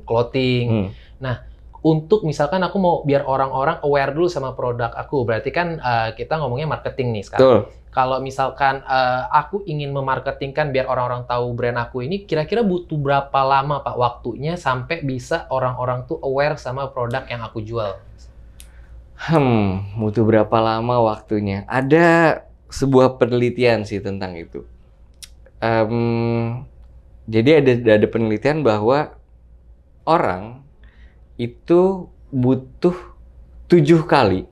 clothing. 0.08 0.90
Hmm. 1.20 1.36
Untuk 1.80 2.28
misalkan 2.28 2.60
aku 2.60 2.76
mau 2.76 2.96
biar 3.08 3.24
orang-orang 3.24 3.80
aware 3.88 4.12
dulu 4.12 4.28
sama 4.28 4.52
produk 4.52 4.92
aku, 4.92 5.24
berarti 5.24 5.48
kan 5.52 5.80
eh, 5.80 6.10
kita 6.12 6.36
ngomongnya 6.36 6.68
marketing 6.68 7.16
nih 7.16 7.24
sekarang. 7.24 7.44
Betul. 7.44 7.60
Kalau 7.90 8.18
misalkan 8.20 8.84
eh, 8.84 9.24
aku 9.32 9.64
ingin 9.64 9.96
memarketingkan 9.96 10.76
biar 10.76 10.92
orang-orang 10.92 11.24
tahu 11.24 11.56
brand 11.56 11.80
aku 11.80 12.04
ini, 12.04 12.28
kira-kira 12.28 12.68
butuh 12.68 13.00
berapa 13.00 13.40
lama 13.48 13.80
Pak 13.80 13.96
waktunya 13.96 14.60
sampai 14.60 15.08
bisa 15.08 15.48
orang-orang 15.48 16.04
tuh 16.04 16.20
aware 16.20 16.60
sama 16.60 16.92
produk 16.92 17.24
yang 17.32 17.48
aku 17.48 17.64
jual? 17.64 17.96
Hmm, 19.20 19.84
butuh 20.00 20.24
berapa 20.28 20.58
lama 20.60 21.00
waktunya? 21.04 21.64
Ada 21.68 22.40
sebuah 22.68 23.20
penelitian 23.20 23.88
sih 23.88 24.04
tentang 24.04 24.36
itu. 24.36 24.64
Em, 25.60 26.64
jadi 27.30 27.62
ada 27.62 28.02
ada 28.02 28.08
penelitian 28.10 28.66
bahwa 28.66 29.14
orang 30.02 30.66
itu 31.38 32.10
butuh 32.34 32.98
tujuh 33.70 34.02
kali 34.10 34.50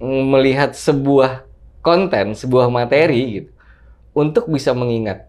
melihat 0.00 0.72
sebuah 0.72 1.44
konten, 1.84 2.32
sebuah 2.32 2.72
materi 2.72 3.40
gitu, 3.40 3.50
untuk 4.16 4.48
bisa 4.48 4.72
mengingat. 4.72 5.28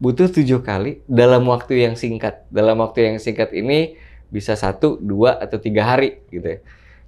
Butuh 0.00 0.28
tujuh 0.28 0.60
kali 0.60 1.00
dalam 1.08 1.44
waktu 1.48 1.88
yang 1.88 1.96
singkat. 1.96 2.44
Dalam 2.52 2.80
waktu 2.80 3.12
yang 3.12 3.16
singkat 3.20 3.52
ini 3.56 3.96
bisa 4.32 4.56
satu, 4.56 4.96
dua, 5.00 5.36
atau 5.40 5.60
tiga 5.60 5.84
hari 5.88 6.24
gitu 6.32 6.46
ya. 6.46 6.58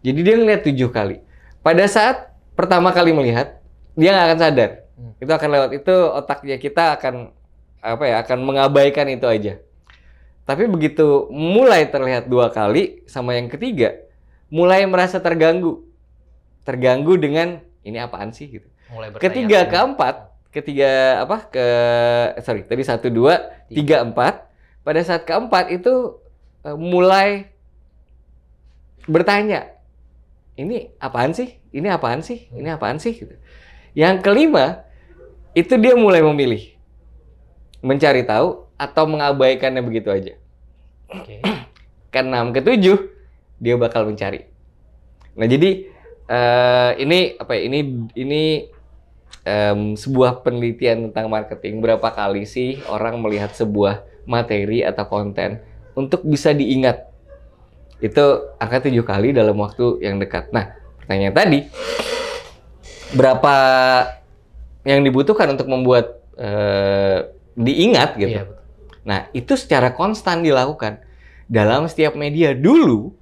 Jadi 0.03 0.19
dia 0.25 0.35
ngeliat 0.37 0.63
tujuh 0.67 0.91
kali. 0.93 1.21
Pada 1.65 1.85
saat 1.89 2.33
pertama 2.53 2.93
kali 2.93 3.17
melihat, 3.17 3.61
dia 3.97 4.13
nggak 4.13 4.27
akan 4.29 4.39
sadar. 4.41 4.71
Hmm. 4.99 5.13
Itu 5.21 5.33
akan 5.33 5.49
lewat 5.53 5.71
itu 5.73 5.95
otaknya 6.13 6.57
kita 6.61 7.01
akan 7.01 7.33
apa 7.83 8.05
ya 8.07 8.23
akan 8.23 8.39
mengabaikan 8.47 9.11
itu 9.11 9.27
aja. 9.27 9.59
Tapi 10.47 10.71
begitu 10.71 11.27
mulai 11.31 11.87
terlihat 11.91 12.31
dua 12.31 12.51
kali 12.55 13.03
sama 13.11 13.35
yang 13.35 13.51
ketiga, 13.51 13.99
mulai 14.47 14.87
merasa 14.87 15.19
terganggu, 15.19 15.83
terganggu 16.63 17.19
dengan 17.19 17.59
ini 17.83 17.99
apaan 17.99 18.31
sih 18.31 18.47
gitu. 18.47 18.69
Mulai. 18.95 19.19
Ketiga 19.19 19.67
keempat, 19.67 20.31
ketiga 20.55 21.23
apa 21.27 21.47
ke 21.51 21.67
sorry 22.43 22.63
tadi 22.63 22.83
satu 22.87 23.11
dua 23.11 23.51
tiga 23.67 24.07
empat. 24.07 24.47
Pada 24.83 24.99
saat 25.03 25.23
keempat 25.23 25.71
itu 25.71 26.19
eh, 26.67 26.75
mulai 26.75 27.51
bertanya, 29.07 29.79
ini 30.59 30.91
apaan 30.99 31.35
sih? 31.35 31.59
Ini 31.71 31.87
apaan 31.95 32.23
sih? 32.23 32.51
Ini 32.51 32.69
apaan 32.75 32.99
sih? 32.99 33.15
Gitu. 33.15 33.35
Yang 33.95 34.27
kelima 34.27 34.83
itu 35.55 35.75
dia 35.79 35.95
mulai 35.95 36.19
memilih, 36.19 36.75
mencari 37.83 38.23
tahu 38.23 38.71
atau 38.79 39.05
mengabaikannya 39.11 39.83
begitu 39.83 40.09
aja. 40.09 40.35
Oke. 41.11 41.43
Keenam, 42.15 42.55
ketujuh 42.55 43.11
dia 43.59 43.75
bakal 43.79 44.07
mencari. 44.07 44.47
Nah 45.35 45.47
jadi 45.47 45.91
eh, 46.31 46.91
ini 47.03 47.37
apa 47.37 47.53
ya? 47.59 47.61
Ini 47.69 47.79
ini 48.17 48.43
em, 49.43 49.99
sebuah 49.99 50.47
penelitian 50.47 51.11
tentang 51.11 51.27
marketing. 51.29 51.83
Berapa 51.83 52.09
kali 52.15 52.47
sih 52.47 52.79
orang 52.87 53.19
melihat 53.19 53.53
sebuah 53.53 54.07
materi 54.27 54.87
atau 54.87 55.05
konten 55.11 55.63
untuk 55.99 56.23
bisa 56.23 56.55
diingat? 56.55 57.11
Itu 58.03 58.55
angka 58.59 58.91
tujuh 58.91 59.07
kali 59.07 59.31
dalam 59.35 59.59
waktu 59.59 60.03
yang 60.03 60.19
dekat. 60.19 60.51
Nah 60.51 60.75
pertanyaan 60.99 61.35
tadi, 61.35 61.59
berapa 63.15 63.55
yang 64.83 65.07
dibutuhkan 65.07 65.55
untuk 65.55 65.71
membuat 65.71 66.19
eh, 66.37 67.32
diingat 67.55 68.17
gitu? 68.17 68.33
Iya, 68.33 68.45
betul. 68.49 68.61
Nah, 69.03 69.21
itu 69.35 69.53
secara 69.59 69.91
konstan 69.93 70.47
dilakukan 70.47 71.03
dalam 71.51 71.91
setiap 71.91 72.15
media 72.15 72.55
dulu 72.55 73.13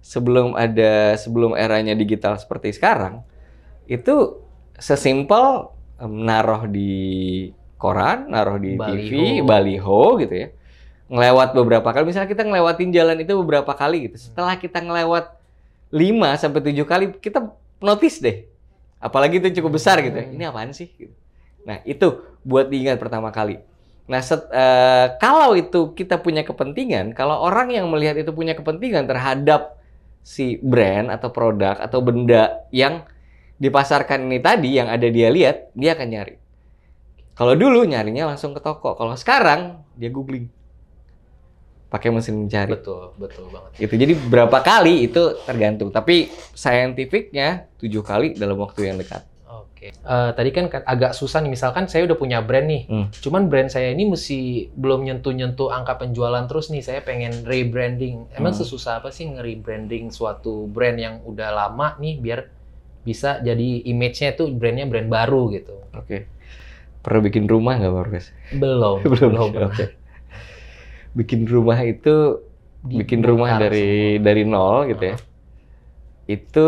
sebelum 0.00 0.56
ada 0.56 1.16
sebelum 1.16 1.52
eranya 1.56 1.92
digital 1.92 2.36
seperti 2.40 2.72
sekarang 2.72 3.20
itu 3.84 4.40
sesimpel 4.80 5.72
em, 6.00 6.12
naruh 6.24 6.64
di 6.70 6.92
koran, 7.80 8.28
naruh 8.28 8.60
di 8.60 8.76
TV, 8.76 9.40
Baliho. 9.40 9.44
baliho 9.44 10.02
gitu 10.20 10.34
ya. 10.36 10.48
Ngelewat 11.10 11.56
beberapa 11.58 11.88
kali, 11.90 12.04
misalnya 12.06 12.30
kita 12.30 12.46
ngelewatin 12.46 12.90
jalan 12.94 13.16
itu 13.18 13.34
beberapa 13.42 13.72
kali 13.74 14.06
gitu. 14.06 14.30
Setelah 14.30 14.54
kita 14.54 14.78
ngelewat 14.78 15.34
5 15.90 16.38
sampai 16.38 16.60
7 16.62 16.86
kali, 16.86 17.04
kita 17.18 17.50
notice 17.82 18.22
deh. 18.22 18.46
Apalagi 19.02 19.42
itu 19.42 19.58
cukup 19.58 19.80
besar 19.80 19.98
gitu. 20.04 20.14
ya. 20.14 20.22
Hmm. 20.28 20.36
Ini 20.38 20.44
apaan 20.52 20.70
sih? 20.70 20.86
Nah, 21.66 21.82
itu 21.82 22.20
buat 22.46 22.70
diingat 22.70 23.00
pertama 23.00 23.32
kali. 23.34 23.58
Nah, 24.10 24.18
set- 24.18 24.50
eh, 24.50 25.14
kalau 25.22 25.54
itu 25.54 25.94
kita 25.94 26.18
punya 26.18 26.42
kepentingan, 26.42 27.14
kalau 27.14 27.38
orang 27.46 27.70
yang 27.70 27.86
melihat 27.86 28.18
itu 28.18 28.34
punya 28.34 28.58
kepentingan 28.58 29.06
terhadap 29.06 29.78
si 30.26 30.58
brand 30.58 31.14
atau 31.14 31.30
produk 31.30 31.78
atau 31.78 32.02
benda 32.02 32.66
yang 32.74 33.06
dipasarkan 33.62 34.26
ini 34.26 34.42
tadi 34.42 34.74
yang 34.74 34.90
ada 34.90 35.06
dia 35.06 35.30
lihat, 35.30 35.70
dia 35.78 35.94
akan 35.94 36.08
nyari. 36.10 36.34
Kalau 37.38 37.54
dulu 37.54 37.86
nyarinya 37.86 38.34
langsung 38.34 38.50
ke 38.50 38.58
toko, 38.58 38.98
kalau 38.98 39.14
sekarang 39.14 39.86
dia 39.94 40.10
googling. 40.10 40.50
Pakai 41.86 42.10
mesin 42.10 42.34
mencari. 42.46 42.74
Betul, 42.74 43.14
betul 43.14 43.46
banget. 43.50 43.70
Gitu. 43.78 43.94
Jadi 43.94 44.12
berapa 44.26 44.58
kali 44.58 45.06
itu 45.06 45.38
tergantung, 45.46 45.94
tapi 45.94 46.34
scientificnya 46.58 47.70
tujuh 47.78 48.02
kali 48.02 48.34
dalam 48.34 48.58
waktu 48.58 48.90
yang 48.90 48.98
dekat. 48.98 49.22
Oke. 49.50 49.90
Eh, 49.90 50.30
tadi 50.38 50.50
kan 50.54 50.70
ka- 50.70 50.86
agak 50.86 51.10
susah 51.10 51.42
nih, 51.42 51.50
misalkan 51.50 51.90
saya 51.90 52.06
udah 52.06 52.14
punya 52.14 52.38
brand 52.38 52.70
nih, 52.70 52.82
Hmm. 52.86 53.06
cuman 53.10 53.50
brand 53.50 53.66
saya 53.66 53.90
ini 53.90 54.06
mesti 54.06 54.70
belum 54.78 55.02
nyentuh-nyentuh 55.02 55.74
angka 55.74 55.98
penjualan 55.98 56.46
terus 56.46 56.70
nih, 56.70 56.86
saya 56.86 57.00
pengen 57.02 57.42
rebranding. 57.42 58.30
Emang 58.38 58.54
Hmm. 58.54 58.60
sesusah 58.62 59.02
apa 59.02 59.10
sih 59.10 59.26
nge-rebranding 59.26 60.14
suatu 60.14 60.70
brand 60.70 60.94
yang 60.94 61.18
udah 61.26 61.50
lama 61.50 61.98
nih, 61.98 62.22
biar 62.22 62.40
bisa 63.02 63.40
jadi 63.42 63.82
image-nya 63.90 64.38
tuh 64.38 64.52
brandnya 64.54 64.86
brand 64.86 65.10
baru 65.10 65.50
gitu. 65.50 65.74
Oke. 65.98 66.30
Pernah 67.00 67.20
bikin 67.26 67.48
rumah 67.48 67.74
nggak, 67.80 67.90
Marves? 67.90 68.26
Belum, 68.62 69.02
belum, 69.02 69.30
pernah. 69.34 69.66
Oke. 69.74 69.84
Bikin 71.10 71.48
rumah 71.50 71.80
itu 71.82 72.44
bikin 72.80 73.20
rumah 73.20 73.60
dari 73.60 74.16
dari 74.22 74.46
nol 74.46 74.88
gitu 74.88 75.04
ya. 75.10 75.16
Itu 76.24 76.66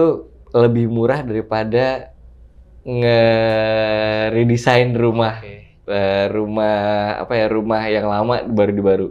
lebih 0.52 0.88
murah 0.92 1.24
daripada 1.24 2.11
nge-redesign 2.82 4.90
rumah 4.94 5.38
Oke. 5.38 5.78
eh, 5.86 6.26
rumah 6.30 6.74
apa 7.18 7.32
ya 7.38 7.46
rumah 7.46 7.82
yang 7.86 8.06
lama 8.06 8.42
baru 8.44 8.72
di 8.74 8.82
baru. 8.82 9.08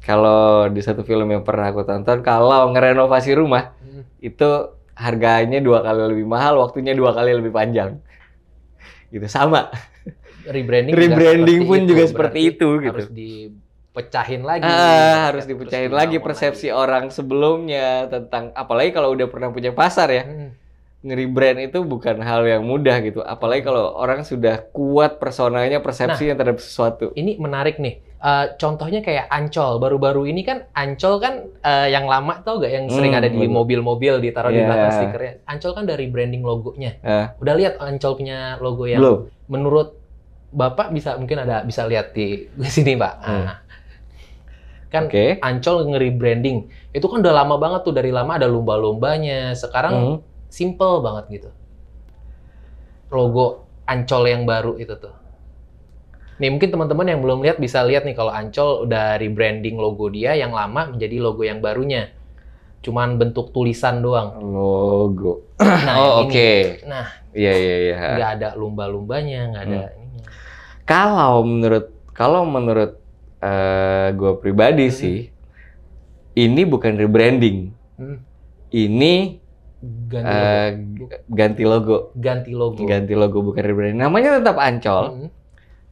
Kalau 0.00 0.64
di 0.72 0.80
satu 0.80 1.04
film 1.04 1.28
yang 1.28 1.44
pernah 1.44 1.68
aku 1.68 1.84
tonton, 1.84 2.24
kalau 2.24 2.72
ngerenovasi 2.72 3.36
rumah 3.36 3.76
Hmm. 3.80 4.04
itu 4.18 4.48
harganya 4.96 5.60
dua 5.60 5.84
kali 5.84 6.16
lebih 6.16 6.24
mahal, 6.24 6.56
waktunya 6.60 6.96
dua 6.96 7.12
kali 7.12 7.36
lebih 7.36 7.52
panjang. 7.52 8.00
Gitu 9.12 9.28
sama. 9.28 9.68
Rebranding, 10.40 10.96
juga 10.96 11.04
Rebranding 11.04 11.60
pun 11.68 11.84
juga 11.84 12.08
berarti 12.08 12.12
seperti 12.16 12.40
itu 12.48 12.68
gitu. 12.80 12.96
Harus 12.96 13.12
dipecahin 13.12 14.40
lagi. 14.40 14.64
Ah, 14.64 15.28
harus 15.28 15.44
dipecahin 15.44 15.92
lagi 15.92 16.16
persepsi 16.16 16.72
lagi. 16.72 16.80
orang 16.80 17.12
sebelumnya 17.12 18.08
tentang 18.08 18.56
apalagi 18.56 18.96
kalau 18.96 19.12
udah 19.12 19.28
pernah 19.28 19.52
punya 19.52 19.76
pasar 19.76 20.08
ya. 20.08 20.24
Hmm. 20.24 20.56
Nge-rebrand 21.00 21.58
itu 21.58 21.80
bukan 21.80 22.20
hal 22.20 22.44
yang 22.44 22.60
mudah 22.60 23.00
gitu. 23.00 23.20
Apalagi 23.20 23.64
kalau 23.64 23.94
orang 23.94 24.20
sudah 24.20 24.68
kuat 24.68 25.16
personanya, 25.16 25.80
persepsinya 25.80 26.34
terhadap 26.34 26.60
sesuatu. 26.60 27.10
Ini 27.14 27.40
menarik 27.40 27.80
nih. 27.80 28.04
Eh, 28.20 28.46
contohnya 28.54 29.00
kayak 29.00 29.32
Ancol. 29.32 29.80
Baru-baru 29.80 30.28
ini 30.28 30.44
kan 30.44 30.68
Ancol 30.70 31.16
kan 31.16 31.34
eh, 31.56 31.88
yang 31.88 32.04
lama 32.04 32.44
tau 32.44 32.60
gak 32.60 32.68
yang 32.68 32.86
sering 32.86 33.10
Hmm, 33.10 33.20
ada 33.24 33.32
di 33.32 33.48
mobil-mobil 33.48 34.20
ditaruh 34.20 34.52
di 34.52 34.60
Iya. 34.60 34.68
belakang 34.68 34.92
stikernya. 34.92 35.32
Ancol 35.46 35.72
kan 35.72 35.84
dari 35.88 36.04
branding 36.06 36.44
logonya. 36.44 36.92
Eh, 37.00 37.26
Udah 37.40 37.54
lihat 37.56 37.80
Ancol 37.80 38.12
punya 38.14 38.60
logo 38.60 38.84
yang 38.84 39.00
belum. 39.00 39.18
menurut 39.48 39.96
Bapak 40.50 40.90
bisa 40.90 41.16
mungkin 41.16 41.40
ada 41.40 41.62
bisa 41.62 41.86
lihat 41.86 42.12
di, 42.12 42.44
sini, 42.66 42.92
Pak. 42.92 43.14
Hmm. 43.22 43.44
Nah, 43.46 43.56
kan 44.90 45.06
Oke. 45.06 45.38
Ancol 45.40 45.86
nge-rebranding. 45.86 46.58
Itu 46.90 47.06
kan 47.06 47.22
udah 47.22 47.32
lama 47.32 47.56
banget 47.56 47.86
tuh 47.86 47.94
dari 47.94 48.10
lama 48.10 48.34
ada 48.34 48.44
lomba-lombanya. 48.44 49.54
Sekarang 49.54 49.94
Hmm. 49.96 50.16
Simple 50.50 51.00
banget 51.00 51.24
gitu. 51.40 51.50
Logo 53.10 53.66
Ancol 53.86 54.30
yang 54.30 54.42
baru 54.46 54.78
itu 54.78 54.94
tuh. 54.98 55.14
Nih 56.40 56.48
mungkin 56.48 56.72
teman-teman 56.72 57.04
yang 57.10 57.20
belum 57.20 57.44
lihat 57.44 57.58
bisa 57.58 57.82
lihat 57.84 58.06
nih 58.06 58.14
kalau 58.14 58.30
Ancol 58.30 58.86
udah 58.86 59.18
rebranding 59.18 59.76
logo 59.76 60.08
dia 60.08 60.34
yang 60.38 60.54
lama 60.54 60.94
menjadi 60.94 61.16
logo 61.18 61.42
yang 61.42 61.58
barunya. 61.58 62.10
Cuman 62.80 63.20
bentuk 63.20 63.52
tulisan 63.52 64.00
doang. 64.00 64.40
Logo. 64.40 65.52
Nah, 65.60 65.94
oh, 66.00 66.12
oke. 66.26 66.32
ini. 66.32 66.86
Nah, 66.88 67.06
Iya, 67.30 67.52
iya, 67.54 67.76
iya. 67.78 67.96
nggak 68.18 68.30
ada 68.40 68.48
lumba-lumbanya, 68.58 69.40
nggak 69.54 69.64
ada 69.70 69.82
ininya. 69.94 70.26
Kalau 70.82 71.46
menurut 71.46 71.86
kalau 72.10 72.42
menurut 72.42 72.98
eh 73.40 74.08
gue 74.12 74.32
pribadi 74.42 74.90
Hmm. 74.90 74.96
sih, 74.96 75.18
ini 76.36 76.62
bukan 76.66 76.96
rebranding. 76.96 77.70
Hmm, 77.96 78.18
Ini 78.70 79.39
ganti 79.80 80.28
logo. 80.28 80.44
eh, 80.44 80.68
g- 80.94 81.10
ganti 81.26 81.62
logo. 81.64 81.96
Ganti 82.14 82.52
logo. 82.52 82.82
Ganti 82.84 83.14
logo 83.14 83.38
bukan 83.42 83.62
rebranding. 83.62 83.98
Namanya 83.98 84.36
tetap 84.36 84.56
Ancol, 84.56 85.04
Hmm. 85.08 85.28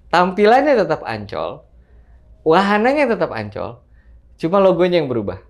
tampilannya 0.09 0.74
tetap 0.77 1.01
Ancol, 1.03 1.64
wahananya 2.42 3.05
tetap 3.09 3.33
Ancol, 3.33 3.81
cuma 4.37 4.61
logonya 4.61 5.01
yang 5.01 5.09
berubah. 5.09 5.40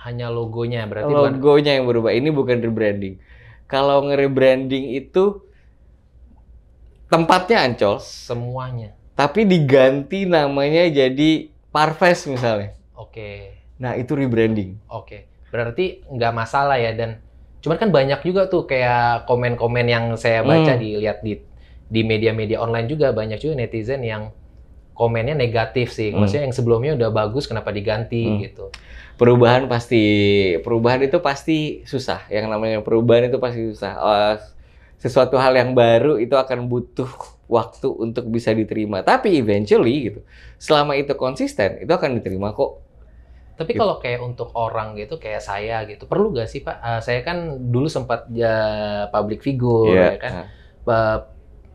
Hanya 0.00 0.30
logonya 0.30 0.86
berarti 0.86 1.06
bukan 1.06 1.34
Logonya 1.36 1.72
yang 1.76 1.84
berubah. 1.84 2.10
Ini 2.10 2.28
bukan 2.30 2.56
rebranding. 2.58 3.20
Kalau 3.66 4.02
nge-rebranding 4.02 4.96
itu 4.96 5.44
tempatnya 7.06 7.66
Ancol, 7.66 7.98
semuanya. 8.00 8.94
tapi 9.12 9.44
diganti 9.44 10.24
namanya 10.24 10.86
jadi 10.86 11.50
Parves 11.68 12.26
misalnya. 12.26 12.74
Oke. 12.94 13.54
Nah, 13.76 13.94
itu 13.94 14.12
rebranding. 14.12 14.76
Oke, 14.86 15.24
berarti 15.48 16.02
nggak 16.04 16.32
masalah 16.32 16.76
ya 16.76 16.90
dan 16.92 17.22
cuman 17.60 17.76
kan 17.76 17.88
banyak 17.88 18.20
juga 18.24 18.48
tuh 18.48 18.64
kayak 18.64 19.28
komen-komen 19.28 19.86
yang 19.86 20.04
saya 20.16 20.40
baca 20.40 20.74
Hmm. 20.74 20.80
dilihat 20.80 21.20
di 21.20 21.40
di 21.90 22.00
media-media 22.06 22.62
online 22.62 22.86
juga 22.86 23.10
banyak 23.10 23.36
juga 23.36 23.58
netizen 23.58 24.00
yang 24.00 24.30
komennya 24.94 25.32
negatif 25.32 25.90
sih. 25.90 26.12
Hmm. 26.12 26.22
Maksudnya 26.22 26.44
yang 26.46 26.54
sebelumnya 26.54 26.92
udah 26.94 27.10
bagus 27.10 27.48
kenapa 27.48 27.72
diganti 27.72 28.20
Hmm. 28.24 28.38
gitu. 28.40 28.64
Perubahan 29.16 29.68
pasti 29.68 30.02
perubahan 30.60 31.00
itu 31.04 31.18
pasti 31.20 31.84
susah. 31.84 32.24
Yang 32.28 32.46
namanya 32.48 32.78
perubahan 32.80 33.28
itu 33.28 33.36
pasti 33.36 33.60
susah. 33.72 33.92
Eh, 33.96 34.36
sesuatu 35.00 35.40
hal 35.40 35.56
yang 35.56 35.72
baru 35.72 36.20
itu 36.20 36.36
akan 36.36 36.68
butuh 36.68 37.08
waktu 37.48 37.88
untuk 37.90 38.28
bisa 38.28 38.52
diterima. 38.52 39.00
Tapi 39.00 39.40
eventually 39.40 40.12
gitu, 40.12 40.20
selama 40.56 40.94
itu 40.94 41.16
konsisten, 41.16 41.80
itu 41.80 41.90
akan 41.90 42.20
diterima 42.20 42.52
kok. 42.52 42.80
Tapi 43.60 43.76
Gitu. 43.76 43.80
kalau 43.84 44.00
kayak 44.00 44.20
untuk 44.24 44.48
orang 44.56 44.96
gitu 44.96 45.20
kayak 45.20 45.44
saya 45.44 45.84
gitu, 45.84 46.08
perlu 46.08 46.32
gak 46.32 46.48
sih 46.48 46.64
Pak? 46.64 46.80
Eh, 46.80 47.00
saya 47.04 47.20
kan 47.20 47.60
dulu 47.68 47.92
sempat 47.92 48.24
ya 48.32 48.56
public 49.12 49.44
figure 49.44 49.92
Iya. 49.92 50.08
ya 50.08 50.16
kan. 50.16 50.32
Eh, 50.88 51.18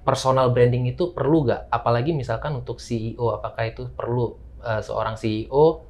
personal 0.01 0.49
branding 0.49 0.89
itu 0.89 1.13
perlu 1.13 1.45
nggak? 1.45 1.69
Apalagi 1.69 2.13
misalkan 2.13 2.57
untuk 2.57 2.81
CEO, 2.81 3.37
apakah 3.37 3.69
itu 3.69 3.85
perlu 3.93 4.33
eh, 4.65 4.81
seorang 4.81 5.13
CEO 5.13 5.85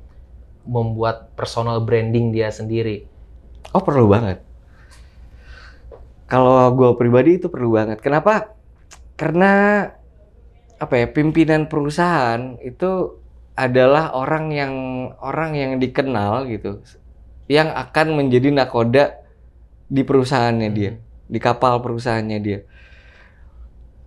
membuat 0.68 1.32
personal 1.40 1.80
branding 1.80 2.36
dia 2.36 2.52
sendiri? 2.52 3.08
Oh 3.72 3.80
perlu 3.80 4.12
banget. 4.12 4.44
Kalau 6.28 6.74
gue 6.76 6.92
pribadi 7.00 7.38
itu 7.40 7.48
perlu 7.48 7.72
banget. 7.72 8.02
Kenapa? 8.02 8.52
Karena 9.16 9.86
apa 10.76 10.94
ya 11.00 11.08
pimpinan 11.08 11.72
perusahaan 11.72 12.60
itu 12.60 13.24
adalah 13.56 14.12
orang 14.12 14.52
yang 14.52 14.74
orang 15.24 15.56
yang 15.56 15.72
dikenal 15.80 16.44
gitu, 16.52 16.84
yang 17.48 17.72
akan 17.72 18.20
menjadi 18.20 18.52
nakoda 18.52 19.16
di 19.88 20.04
perusahaannya 20.04 20.70
dia, 20.76 21.00
di 21.32 21.40
kapal 21.40 21.80
perusahaannya 21.80 22.40
dia. 22.44 22.60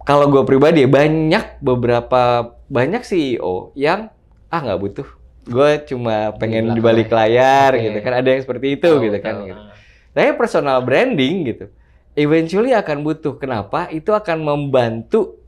Kalau 0.05 0.29
gue 0.29 0.45
pribadi 0.45 0.85
banyak 0.85 1.61
beberapa 1.61 2.53
banyak 2.69 3.05
CEO 3.05 3.73
yang 3.73 4.13
ah 4.53 4.61
nggak 4.61 4.81
butuh, 4.81 5.09
gue 5.49 5.71
cuma 5.89 6.33
pengen 6.37 6.73
di 6.77 6.81
balik 6.81 7.09
layar 7.09 7.77
Oke. 7.77 7.89
gitu 7.89 7.99
kan 8.05 8.13
ada 8.21 8.29
yang 8.29 8.43
seperti 8.45 8.67
itu 8.77 8.89
Tahu, 8.89 9.05
gitu 9.05 9.19
kan. 9.21 9.35
tahu. 9.37 9.45
Gitu. 9.49 9.61
Tapi 10.13 10.31
personal 10.37 10.81
branding 10.85 11.35
gitu, 11.49 11.65
eventually 12.17 12.73
akan 12.77 13.05
butuh. 13.05 13.37
Kenapa? 13.37 13.89
Itu 13.93 14.13
akan 14.13 14.45
membantu 14.45 15.41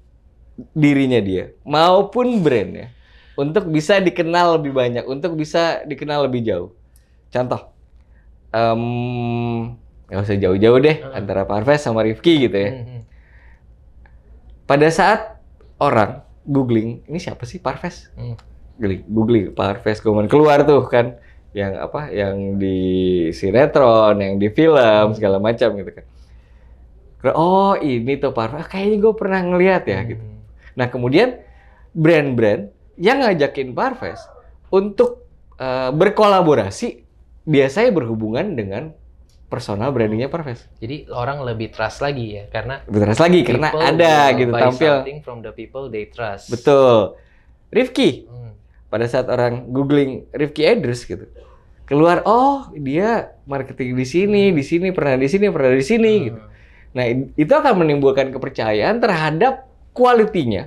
dirinya 0.76 1.20
dia 1.20 1.56
maupun 1.64 2.44
brandnya 2.44 2.92
untuk 3.40 3.72
bisa 3.72 3.96
dikenal 3.98 4.61
lebih 4.61 4.76
banyak, 4.76 5.05
untuk 5.09 5.33
bisa 5.33 5.81
dikenal 5.88 6.29
lebih 6.29 6.44
jauh. 6.44 6.70
Contoh, 7.33 7.72
em 8.53 8.83
nggak 10.11 10.26
usah 10.26 10.37
jauh-jauh 10.37 10.79
deh 10.83 10.96
Hmm. 11.00 11.16
antara 11.16 11.46
Parves 11.46 11.81
sama 11.81 12.03
Rifki 12.05 12.44
gitu 12.44 12.57
ya. 12.59 12.70
Hmm, 12.74 12.85
hmm. 12.85 13.03
Pada 14.66 14.88
saat 14.90 15.40
orang 15.81 16.22
googling, 16.44 17.00
ini 17.07 17.18
siapa 17.18 17.46
sih 17.48 17.62
Parves? 17.62 18.11
Hmm. 18.14 18.37
googling, 18.81 19.03
googling 19.07 19.46
Parves 19.53 20.00
Goman 20.00 20.24
keluar 20.26 20.64
tuh 20.64 20.83
kan 20.88 21.20
yang 21.53 21.76
apa 21.76 22.09
yang 22.11 22.57
di 22.57 22.79
sinetron, 23.31 24.18
yang 24.18 24.35
di 24.40 24.48
film 24.50 25.12
segala 25.14 25.37
macam 25.37 25.74
gitu 25.76 25.90
kan. 25.94 26.05
Oh 27.37 27.76
ini 27.76 28.16
tuh 28.16 28.33
Parves, 28.33 28.66
kayaknya 28.66 28.96
gue 28.98 29.12
pernah 29.14 29.40
ngeliat 29.44 29.85
ya 29.85 30.00
gitu. 30.09 30.22
Hmm. 30.24 30.40
Nah 30.74 30.87
kemudian 30.88 31.38
brand-brand 31.92 32.72
yang 33.00 33.24
ngajakin 33.24 33.72
Parves 33.72 34.20
untuk 34.68 35.24
eh, 35.56 35.90
berkolaborasi 35.90 37.02
biasanya 37.42 37.90
berhubungan 37.90 38.52
dengan 38.52 38.92
personal 39.48 39.90
brandingnya 39.90 40.30
Parves. 40.30 40.68
Jadi 40.78 41.10
orang 41.10 41.42
lebih 41.42 41.74
trust 41.74 41.98
lagi 41.98 42.38
ya 42.38 42.44
karena 42.46 42.86
Betul 42.86 43.18
lagi 43.18 43.40
karena 43.42 43.68
ada 43.74 44.14
gitu 44.30 44.52
tampil. 44.54 44.94
from 45.24 45.40
the 45.40 45.50
people 45.50 45.88
they 45.88 46.06
trust. 46.06 46.52
Betul. 46.52 47.18
Rifki 47.70 48.26
Hmm. 48.26 48.54
pada 48.86 49.06
saat 49.06 49.26
orang 49.26 49.70
googling 49.70 50.26
Rifki 50.30 50.66
Edrus 50.66 51.02
gitu 51.02 51.22
keluar 51.86 52.22
oh 52.22 52.70
dia 52.72 53.34
marketing 53.42 53.94
di 53.94 54.02
sini 54.02 54.42
di 54.50 54.62
sini 54.62 54.90
pernah 54.90 55.14
di 55.14 55.26
sini 55.26 55.46
pernah 55.50 55.70
di 55.70 55.82
sini 55.82 56.12
Hmm. 56.14 56.24
gitu 56.26 56.40
nah 56.90 57.04
itu 57.34 57.52
akan 57.52 57.74
menimbulkan 57.78 58.30
kepercayaan 58.30 58.98
terhadap 58.98 59.66
kualitinya 59.90 60.66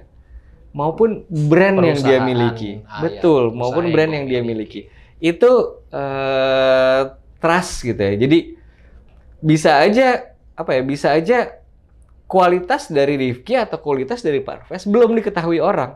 maupun 0.74 1.24
brand 1.30 1.78
yang 1.80 2.00
dia 2.02 2.20
miliki. 2.20 2.82
Ah, 2.84 3.06
betul 3.06 3.54
ya, 3.54 3.56
maupun 3.56 3.84
brand 3.94 4.12
yang 4.12 4.26
yang 4.26 4.26
dia 4.28 4.42
miliki. 4.44 4.90
itu 5.24 5.52
eh, 5.88 7.02
trust 7.40 7.88
gitu 7.88 8.02
ya. 8.02 8.14
Jadi 8.20 8.40
bisa 9.40 9.80
aja 9.80 10.36
apa 10.54 10.76
ya 10.76 10.82
bisa 10.84 11.16
aja 11.16 11.64
kualitas 12.28 12.92
dari 12.92 13.16
Rifki 13.16 13.56
atau 13.56 13.80
kualitas 13.80 14.20
dari 14.20 14.44
Parves 14.44 14.84
belum 14.84 15.16
diketahui 15.16 15.64
orang. 15.64 15.96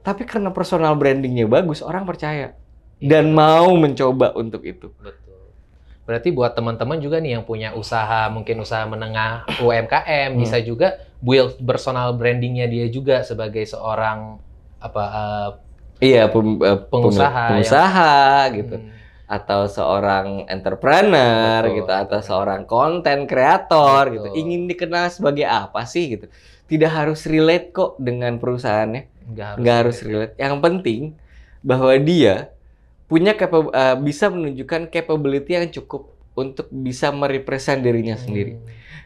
Tapi 0.00 0.24
karena 0.24 0.48
personal 0.50 0.96
brandingnya 0.96 1.44
bagus 1.46 1.84
orang 1.84 2.08
percaya. 2.08 2.56
Dan 3.00 3.32
mau 3.32 3.76
mencoba 3.76 4.32
untuk 4.34 4.64
itu. 4.64 4.88
Betul. 4.98 5.36
Berarti 6.08 6.28
buat 6.32 6.56
teman-teman 6.56 6.98
juga 6.98 7.20
nih 7.20 7.38
yang 7.38 7.44
punya 7.46 7.70
usaha, 7.76 8.26
mungkin 8.32 8.60
usaha 8.64 8.82
menengah 8.88 9.46
UMKM, 9.60 10.34
Hmm. 10.34 10.40
bisa 10.40 10.58
juga 10.58 11.00
build 11.20 11.60
personal 11.60 12.16
brandingnya 12.16 12.64
dia 12.66 12.88
juga 12.88 13.20
sebagai 13.22 13.64
seorang 13.64 14.40
apa 14.80 15.02
eh, 15.04 15.48
iya 16.00 16.22
pem- 16.32 16.60
eh, 16.60 16.78
Pengusaha 16.88 17.42
pengusaha 17.52 18.12
gitu. 18.56 18.76
Hmm, 18.80 18.88
atau 19.30 19.70
seorang 19.70 20.48
entrepreneur 20.50 21.62
Betul, 21.62 21.76
gitu. 21.78 21.92
Atau 21.92 22.18
betul. 22.18 22.28
seorang 22.28 22.62
konten 22.66 23.18
kreator 23.28 24.02
gitu. 24.10 24.28
Ingin 24.34 24.66
dikenal 24.66 25.12
sebagai 25.12 25.46
apa 25.46 25.84
sih 25.86 26.16
gitu. 26.18 26.26
Tidak 26.66 26.90
harus 26.90 27.28
relate 27.28 27.70
kok 27.70 28.00
dengan 28.00 28.40
perusahaannya. 28.40 29.02
Nggak 29.30 29.46
harus, 29.46 29.60
nggak 29.62 29.76
harus 29.76 29.98
relate. 30.02 30.32
yang 30.34 30.56
penting 30.58 31.00
bahwa 31.60 31.92
dia 32.00 32.50
punya 33.06 33.36
capa- 33.36 33.70
eh, 33.70 33.96
bisa 34.00 34.32
menunjukkan 34.32 34.88
capability 34.88 35.50
yang 35.52 35.68
cukup 35.70 36.10
untuk 36.32 36.66
bisa 36.72 37.12
merepresent 37.12 37.84
dirinya 37.84 38.16
Hmm. 38.16 38.24
sendiri. 38.24 38.52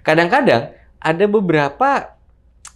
Kadang-kadang 0.01 0.73
ada 1.05 1.25
beberapa 1.29 2.17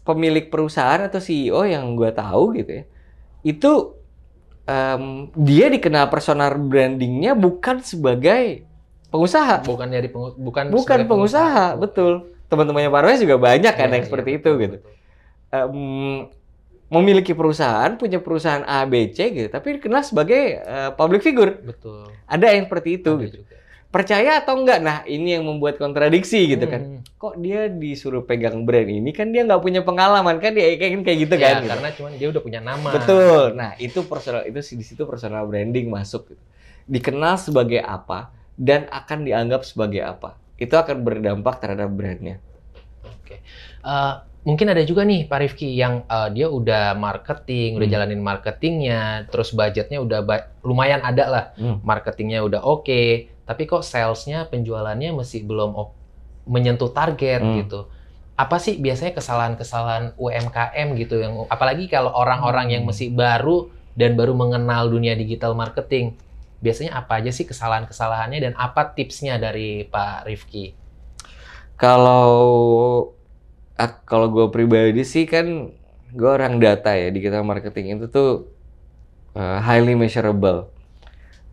pemilik 0.04 0.46
perusahaan 0.46 1.00
atau 1.00 1.16
CEO 1.16 1.64
yang 1.64 1.96
gue 1.96 2.12
tahu 2.12 2.52
gitu 2.60 2.70
ya. 2.80 2.84
Itu 3.40 3.96
em, 4.64 5.32
dia 5.32 5.72
dikenal 5.72 6.12
personal 6.12 6.52
brandingnya 6.54 7.32
bukan 7.32 7.80
sebagai 7.80 8.68
pengusaha. 9.08 9.64
Bukan 9.64 9.88
dari 9.88 10.12
pengu- 10.12 10.36
bukan 10.36 10.68
bukan 10.68 10.98
sebagai 11.00 11.08
pengusaha. 11.08 11.66
betul. 11.80 12.28
Teman-temannya 12.48 12.88
Parwes 12.88 13.20
juga 13.20 13.36
banyak 13.36 13.72
kan 13.72 13.88
Iya, 13.88 13.94
yang 13.96 14.04
iya, 14.04 14.08
seperti 14.08 14.30
betul, 14.36 14.52
itu 14.56 14.62
gitu. 14.64 14.76
betul. 14.80 14.92
Em, 15.48 15.78
memiliki 16.88 17.36
perusahaan 17.36 17.92
punya 18.00 18.16
perusahaan 18.16 18.64
A 18.64 18.88
B 18.88 19.12
C 19.12 19.28
gitu 19.28 19.48
tapi 19.48 19.76
dikenal 19.76 20.00
sebagai 20.00 20.56
eh, 20.56 20.90
public 20.96 21.20
figure. 21.20 21.60
Betul. 21.60 22.12
ada 22.24 22.52
yang 22.52 22.64
seperti 22.68 23.00
itu 23.00 23.12
Ada 23.12 23.24
gitu. 23.24 23.36
juga. 23.44 23.56
Percaya 23.88 24.38
atau 24.38 24.61
enggak 24.61 24.79
nah 24.79 24.98
ini 25.05 25.33
yang 25.35 25.48
membuat 25.48 25.81
kontradiksi 25.81 26.44
gitu 26.46 26.68
kan 26.68 26.83
Hmm. 26.85 27.01
kok 27.16 27.40
dia 27.40 27.66
disuruh 27.66 28.20
pegang 28.22 28.62
brand 28.62 28.87
ini 28.87 29.11
kan 29.11 29.33
dia 29.33 29.42
nggak 29.42 29.59
punya 29.59 29.81
pengalaman 29.81 30.37
kan 30.38 30.53
dia 30.53 30.77
kayak 30.77 31.01
kayak 31.03 31.18
gitu 31.24 31.35
Ya, 31.35 31.42
kan 31.42 31.57
gitu. 31.64 31.70
karena 31.72 31.88
cuman 31.96 32.12
dia 32.14 32.29
udah 32.29 32.42
punya 32.42 32.61
nama. 32.61 32.90
betul 32.92 33.57
nah 33.57 33.72
itu 33.77 33.98
personal 34.05 34.44
itu 34.44 34.61
di 34.74 34.85
situ 34.85 35.03
personal 35.03 35.48
branding 35.48 35.88
masuk 35.88 36.29
gitu. 36.29 36.42
dikenal 36.85 37.37
sebagai 37.37 37.81
apa 37.81 38.29
dan 38.55 38.85
akan 38.88 39.24
dianggap 39.24 39.64
sebagai 39.64 40.01
apa 40.01 40.37
itu 40.57 40.72
akan 40.72 40.96
berdampak 41.01 41.57
terhadap 41.59 41.88
brandnya 41.88 42.38
Oke. 43.03 43.40
Eh, 43.81 44.14
mungkin 44.42 44.70
ada 44.70 44.83
juga 44.87 45.03
nih 45.03 45.27
Pak 45.27 45.38
Rifki 45.38 45.74
yang 45.74 46.07
eh, 46.07 46.29
dia 46.35 46.46
udah 46.48 46.94
marketing, 46.94 47.79
udah 47.79 47.87
Hmm. 47.87 47.94
jalanin 47.94 48.22
marketingnya, 48.22 49.27
terus 49.29 49.51
budgetnya 49.51 49.98
udah 50.03 50.20
ba- 50.22 50.46
lumayan 50.62 51.03
ada 51.03 51.24
lah, 51.27 51.44
Hmm. 51.57 51.83
marketingnya 51.83 52.42
udah 52.44 52.61
oke, 52.62 53.03
tapi 53.44 53.62
kok 53.64 53.83
salesnya, 53.83 54.46
penjualannya 54.46 55.12
masih 55.12 55.44
belum 55.44 55.74
menyentuh 56.48 56.88
target 56.90 57.40
Hmm. 57.40 57.57
gitu. 57.61 57.81
Apa 58.38 58.62
sih 58.62 58.79
biasanya 58.79 59.18
kesalahan-kesalahan 59.18 60.14
UMKM 60.14 60.94
gitu 60.94 61.18
yang 61.18 61.44
apalagi 61.51 61.90
kalau 61.90 62.14
orang-orang 62.14 62.70
yang 62.79 62.83
Hmm. 62.87 62.94
masih 62.94 63.11
baru 63.11 63.68
dan 63.98 64.14
baru 64.14 64.33
mengenal 64.33 64.87
dunia 64.88 65.18
digital 65.18 65.59
marketing, 65.59 66.14
biasanya 66.62 66.94
apa 66.96 67.18
aja 67.18 67.35
sih 67.35 67.44
kesalahan-kesalahannya 67.44 68.38
dan 68.40 68.53
apa 68.55 68.94
tipsnya 68.94 69.37
dari 69.37 69.83
Pak 69.85 70.22
Rifki? 70.24 70.72
Kalau 71.74 72.38
kalau 73.78 74.26
gue 74.26 74.46
pribadi 74.50 75.06
sih 75.06 75.24
kan 75.30 75.70
gue 76.10 76.30
orang 76.30 76.58
data 76.58 76.90
ya 76.98 77.14
digital 77.14 77.46
marketing 77.46 77.94
itu 77.94 78.10
tuh 78.10 78.50
uh, 79.38 79.62
highly 79.62 79.94
measurable, 79.94 80.66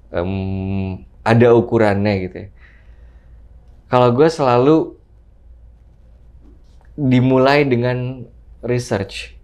Em, 0.10 1.04
ada 1.22 1.52
ukurannya 1.54 2.14
gitu 2.26 2.38
ya. 2.48 2.50
Kalau 3.92 4.10
gue 4.16 4.26
selalu 4.32 4.98
dimulai 6.96 7.68
dengan 7.68 8.24
research, 8.64 9.36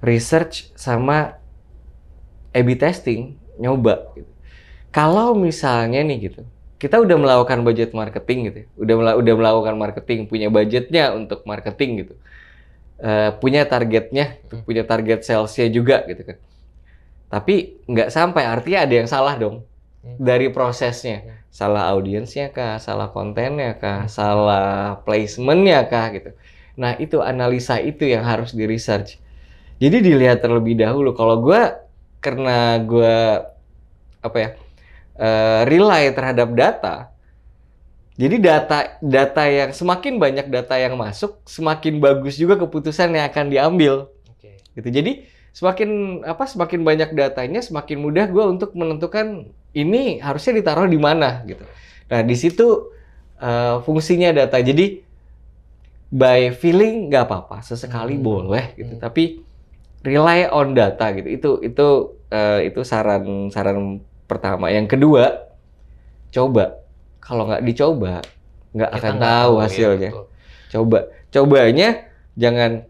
research 0.00 0.70
sama 0.78 1.36
A/B 2.54 2.78
testing, 2.78 3.34
nyoba. 3.58 4.14
Gitu. 4.14 4.30
Kalau 4.94 5.34
misalnya 5.34 6.06
nih 6.06 6.30
gitu, 6.30 6.46
kita 6.84 6.96
udah 7.04 7.16
melakukan 7.22 7.58
budget 7.66 7.90
marketing 8.00 8.38
gitu, 8.52 8.58
ya. 8.62 8.66
udah 8.82 8.94
mela- 9.00 9.16
udah 9.22 9.34
melakukan 9.40 9.74
marketing, 9.84 10.20
punya 10.32 10.48
budgetnya 10.56 11.04
untuk 11.20 11.40
marketing 11.50 11.90
gitu, 12.04 12.14
Eh, 13.10 13.30
punya 13.42 13.62
targetnya, 13.72 14.24
gitu, 14.46 14.56
punya 14.68 14.82
target 14.90 15.20
salesnya 15.28 15.66
juga 15.76 15.96
gitu 16.10 16.22
kan. 16.28 16.38
Tapi 17.32 17.54
nggak 17.90 18.08
sampai, 18.16 18.42
artinya 18.46 18.80
ada 18.86 18.94
yang 19.00 19.08
salah 19.10 19.34
dong 19.42 19.56
Hmm. 20.04 20.16
dari 20.20 20.48
prosesnya, 20.56 21.18
Hmm. 21.24 21.36
salah 21.50 21.84
audiensnya 21.92 22.46
kah, 22.56 22.78
salah 22.86 23.08
kontennya 23.10 23.74
kah, 23.82 24.06
salah 24.06 25.00
placementnya 25.04 25.78
kah 25.92 26.06
gitu. 26.16 26.30
Nah 26.80 26.92
itu 27.04 27.18
analisa 27.24 27.76
itu 27.82 28.04
yang 28.14 28.22
harus 28.30 28.50
di 28.54 28.64
research. 28.68 29.18
Jadi 29.82 29.96
dilihat 30.06 30.38
terlebih 30.44 30.78
dahulu. 30.78 31.10
Kalau 31.18 31.42
gue 31.42 31.60
karena 32.24 32.78
gue 32.82 33.16
apa 34.24 34.36
ya 34.40 34.50
eh, 35.18 35.62
rely 35.66 36.10
terhadap 36.14 36.48
data. 36.54 37.10
Jadi 38.14 38.38
data 38.38 38.94
data 39.02 39.42
yang 39.50 39.74
semakin 39.74 40.22
banyak 40.22 40.46
data 40.46 40.78
yang 40.78 40.94
masuk, 40.94 41.42
semakin 41.50 41.98
bagus 41.98 42.38
juga 42.38 42.54
keputusan 42.54 43.10
yang 43.10 43.26
akan 43.26 43.50
diambil. 43.50 44.06
Oke. 44.30 44.62
Gitu. 44.78 44.88
Jadi 44.90 45.12
semakin 45.50 46.22
apa 46.22 46.46
semakin 46.46 46.86
banyak 46.86 47.10
datanya, 47.14 47.58
semakin 47.58 47.98
mudah 47.98 48.26
gue 48.30 48.44
untuk 48.46 48.70
menentukan 48.78 49.50
ini 49.74 50.22
harusnya 50.22 50.54
ditaruh 50.62 50.86
di 50.86 50.98
mana 50.98 51.42
gitu. 51.42 51.66
Nah 52.06 52.22
di 52.22 52.36
situ 52.38 52.94
eh, 53.42 53.82
fungsinya 53.82 54.30
data. 54.30 54.62
Jadi 54.62 55.02
by 56.14 56.54
feeling 56.54 57.10
nggak 57.10 57.26
apa-apa, 57.26 57.66
sesekali 57.66 58.14
Hmm. 58.14 58.22
boleh 58.22 58.64
gitu. 58.78 58.94
Hmm. 58.94 59.02
Tapi 59.02 59.42
rely 60.06 60.46
on 60.54 60.70
data 60.78 61.10
gitu. 61.18 61.26
Itu 61.26 61.50
itu 61.66 61.86
eh, 62.30 62.70
itu 62.70 62.80
saran 62.86 63.50
saran 63.50 63.98
pertama. 64.24 64.70
Yang 64.70 64.96
kedua, 64.98 65.24
coba. 66.30 66.80
Kalau 67.20 67.48
nggak 67.48 67.64
dicoba, 67.64 68.20
nggak 68.76 68.90
akan 69.00 69.14
tahu 69.16 69.52
ya, 69.56 69.62
hasilnya. 69.64 70.10
betul. 70.12 70.26
Coba, 70.68 70.98
cobanya 71.30 71.88
jangan 72.34 72.84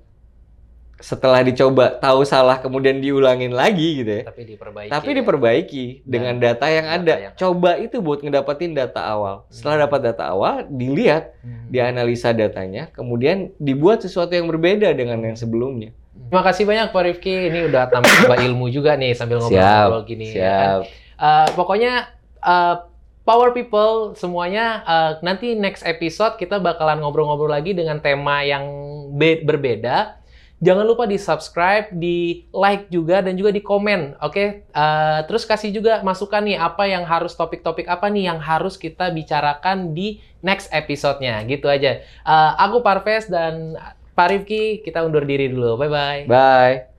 setelah 0.95 1.45
dicoba 1.45 2.01
tahu 2.01 2.25
salah 2.25 2.57
kemudian 2.65 2.97
diulangin 2.97 3.53
lagi 3.53 4.01
gitu 4.01 4.09
ya. 4.09 4.25
Tapi 4.25 4.43
diperbaiki. 4.49 4.89
Tapi 4.89 5.11
ya. 5.11 5.17
diperbaiki 5.21 5.85
dengan 6.03 6.41
data 6.41 6.67
yang 6.71 6.87
data 6.89 6.97
ada. 6.97 7.15
yang. 7.29 7.35
Coba 7.37 7.77
itu 7.77 8.01
buat 8.01 8.25
ngedapetin 8.25 8.73
data 8.73 9.05
awal. 9.05 9.45
Setelah 9.53 9.75
Hmm. 9.77 9.85
dapat 9.85 10.01
data 10.01 10.25
awal, 10.33 10.55
dilihat, 10.65 11.37
Hmm. 11.45 11.69
dianalisa 11.69 12.33
datanya, 12.33 12.89
kemudian 12.89 13.53
dibuat 13.61 14.01
sesuatu 14.01 14.33
yang 14.33 14.49
berbeda 14.49 14.89
dengan 14.97 15.21
yang 15.21 15.37
sebelumnya. 15.37 15.93
Terima 16.15 16.41
kasih 16.41 16.65
banyak 16.65 16.89
Pak 16.89 17.03
Rifki. 17.05 17.53
Ini 17.53 17.69
udah 17.69 17.83
tambah 17.93 18.39
ilmu 18.41 18.67
juga 18.73 18.97
nih 18.97 19.13
sambil 19.13 19.45
ngobrol-ngobrol 19.45 20.09
gini. 20.09 20.33
ya 20.33 20.81
kan. 20.81 21.04
Eh, 21.25 21.49
pokoknya 21.57 22.13
eh, 22.45 22.77
Power 23.25 23.57
People 23.57 24.13
semuanya 24.21 24.85
eh, 24.85 25.13
nanti 25.25 25.57
next 25.57 25.81
episode 25.89 26.37
kita 26.37 26.61
bakalan 26.61 27.01
ngobrol-ngobrol 27.01 27.49
lagi 27.49 27.73
dengan 27.73 28.05
tema 28.05 28.45
yang 28.45 28.69
be- 29.17 29.41
berbeda. 29.41 30.21
Jangan 30.65 30.87
lupa 30.87 31.05
di 31.05 31.21
subscribe, 31.21 31.93
di 31.93 32.49
like 32.49 32.89
juga 32.89 33.21
dan 33.21 33.37
juga 33.37 33.53
di 33.53 33.61
komen, 33.61 34.17
oke? 34.21 34.65
Eh, 34.65 35.21
terus 35.29 35.45
kasih 35.45 35.73
juga 35.73 36.01
masukan 36.01 36.41
nih 36.41 36.57
apa 36.57 36.89
yang 36.89 37.05
harus 37.05 37.37
topik-topik 37.37 37.85
apa 37.85 38.09
nih 38.09 38.33
yang 38.33 38.41
harus 38.41 38.81
kita 38.81 39.13
bicarakan 39.13 39.93
di 39.93 40.25
next 40.41 40.73
episode-nya, 40.73 41.45
gitu 41.49 41.69
aja. 41.69 42.01
Eh, 42.05 42.53
aku 42.61 42.81
Parves 42.81 43.29
dan 43.29 43.77
Pak 44.15 44.27
Rifki, 44.31 44.81
kita 44.81 45.05
undur 45.05 45.27
diri 45.27 45.53
dulu. 45.53 45.77
Bye 45.77 45.91
bye. 45.91 46.21
Bye. 46.29 46.94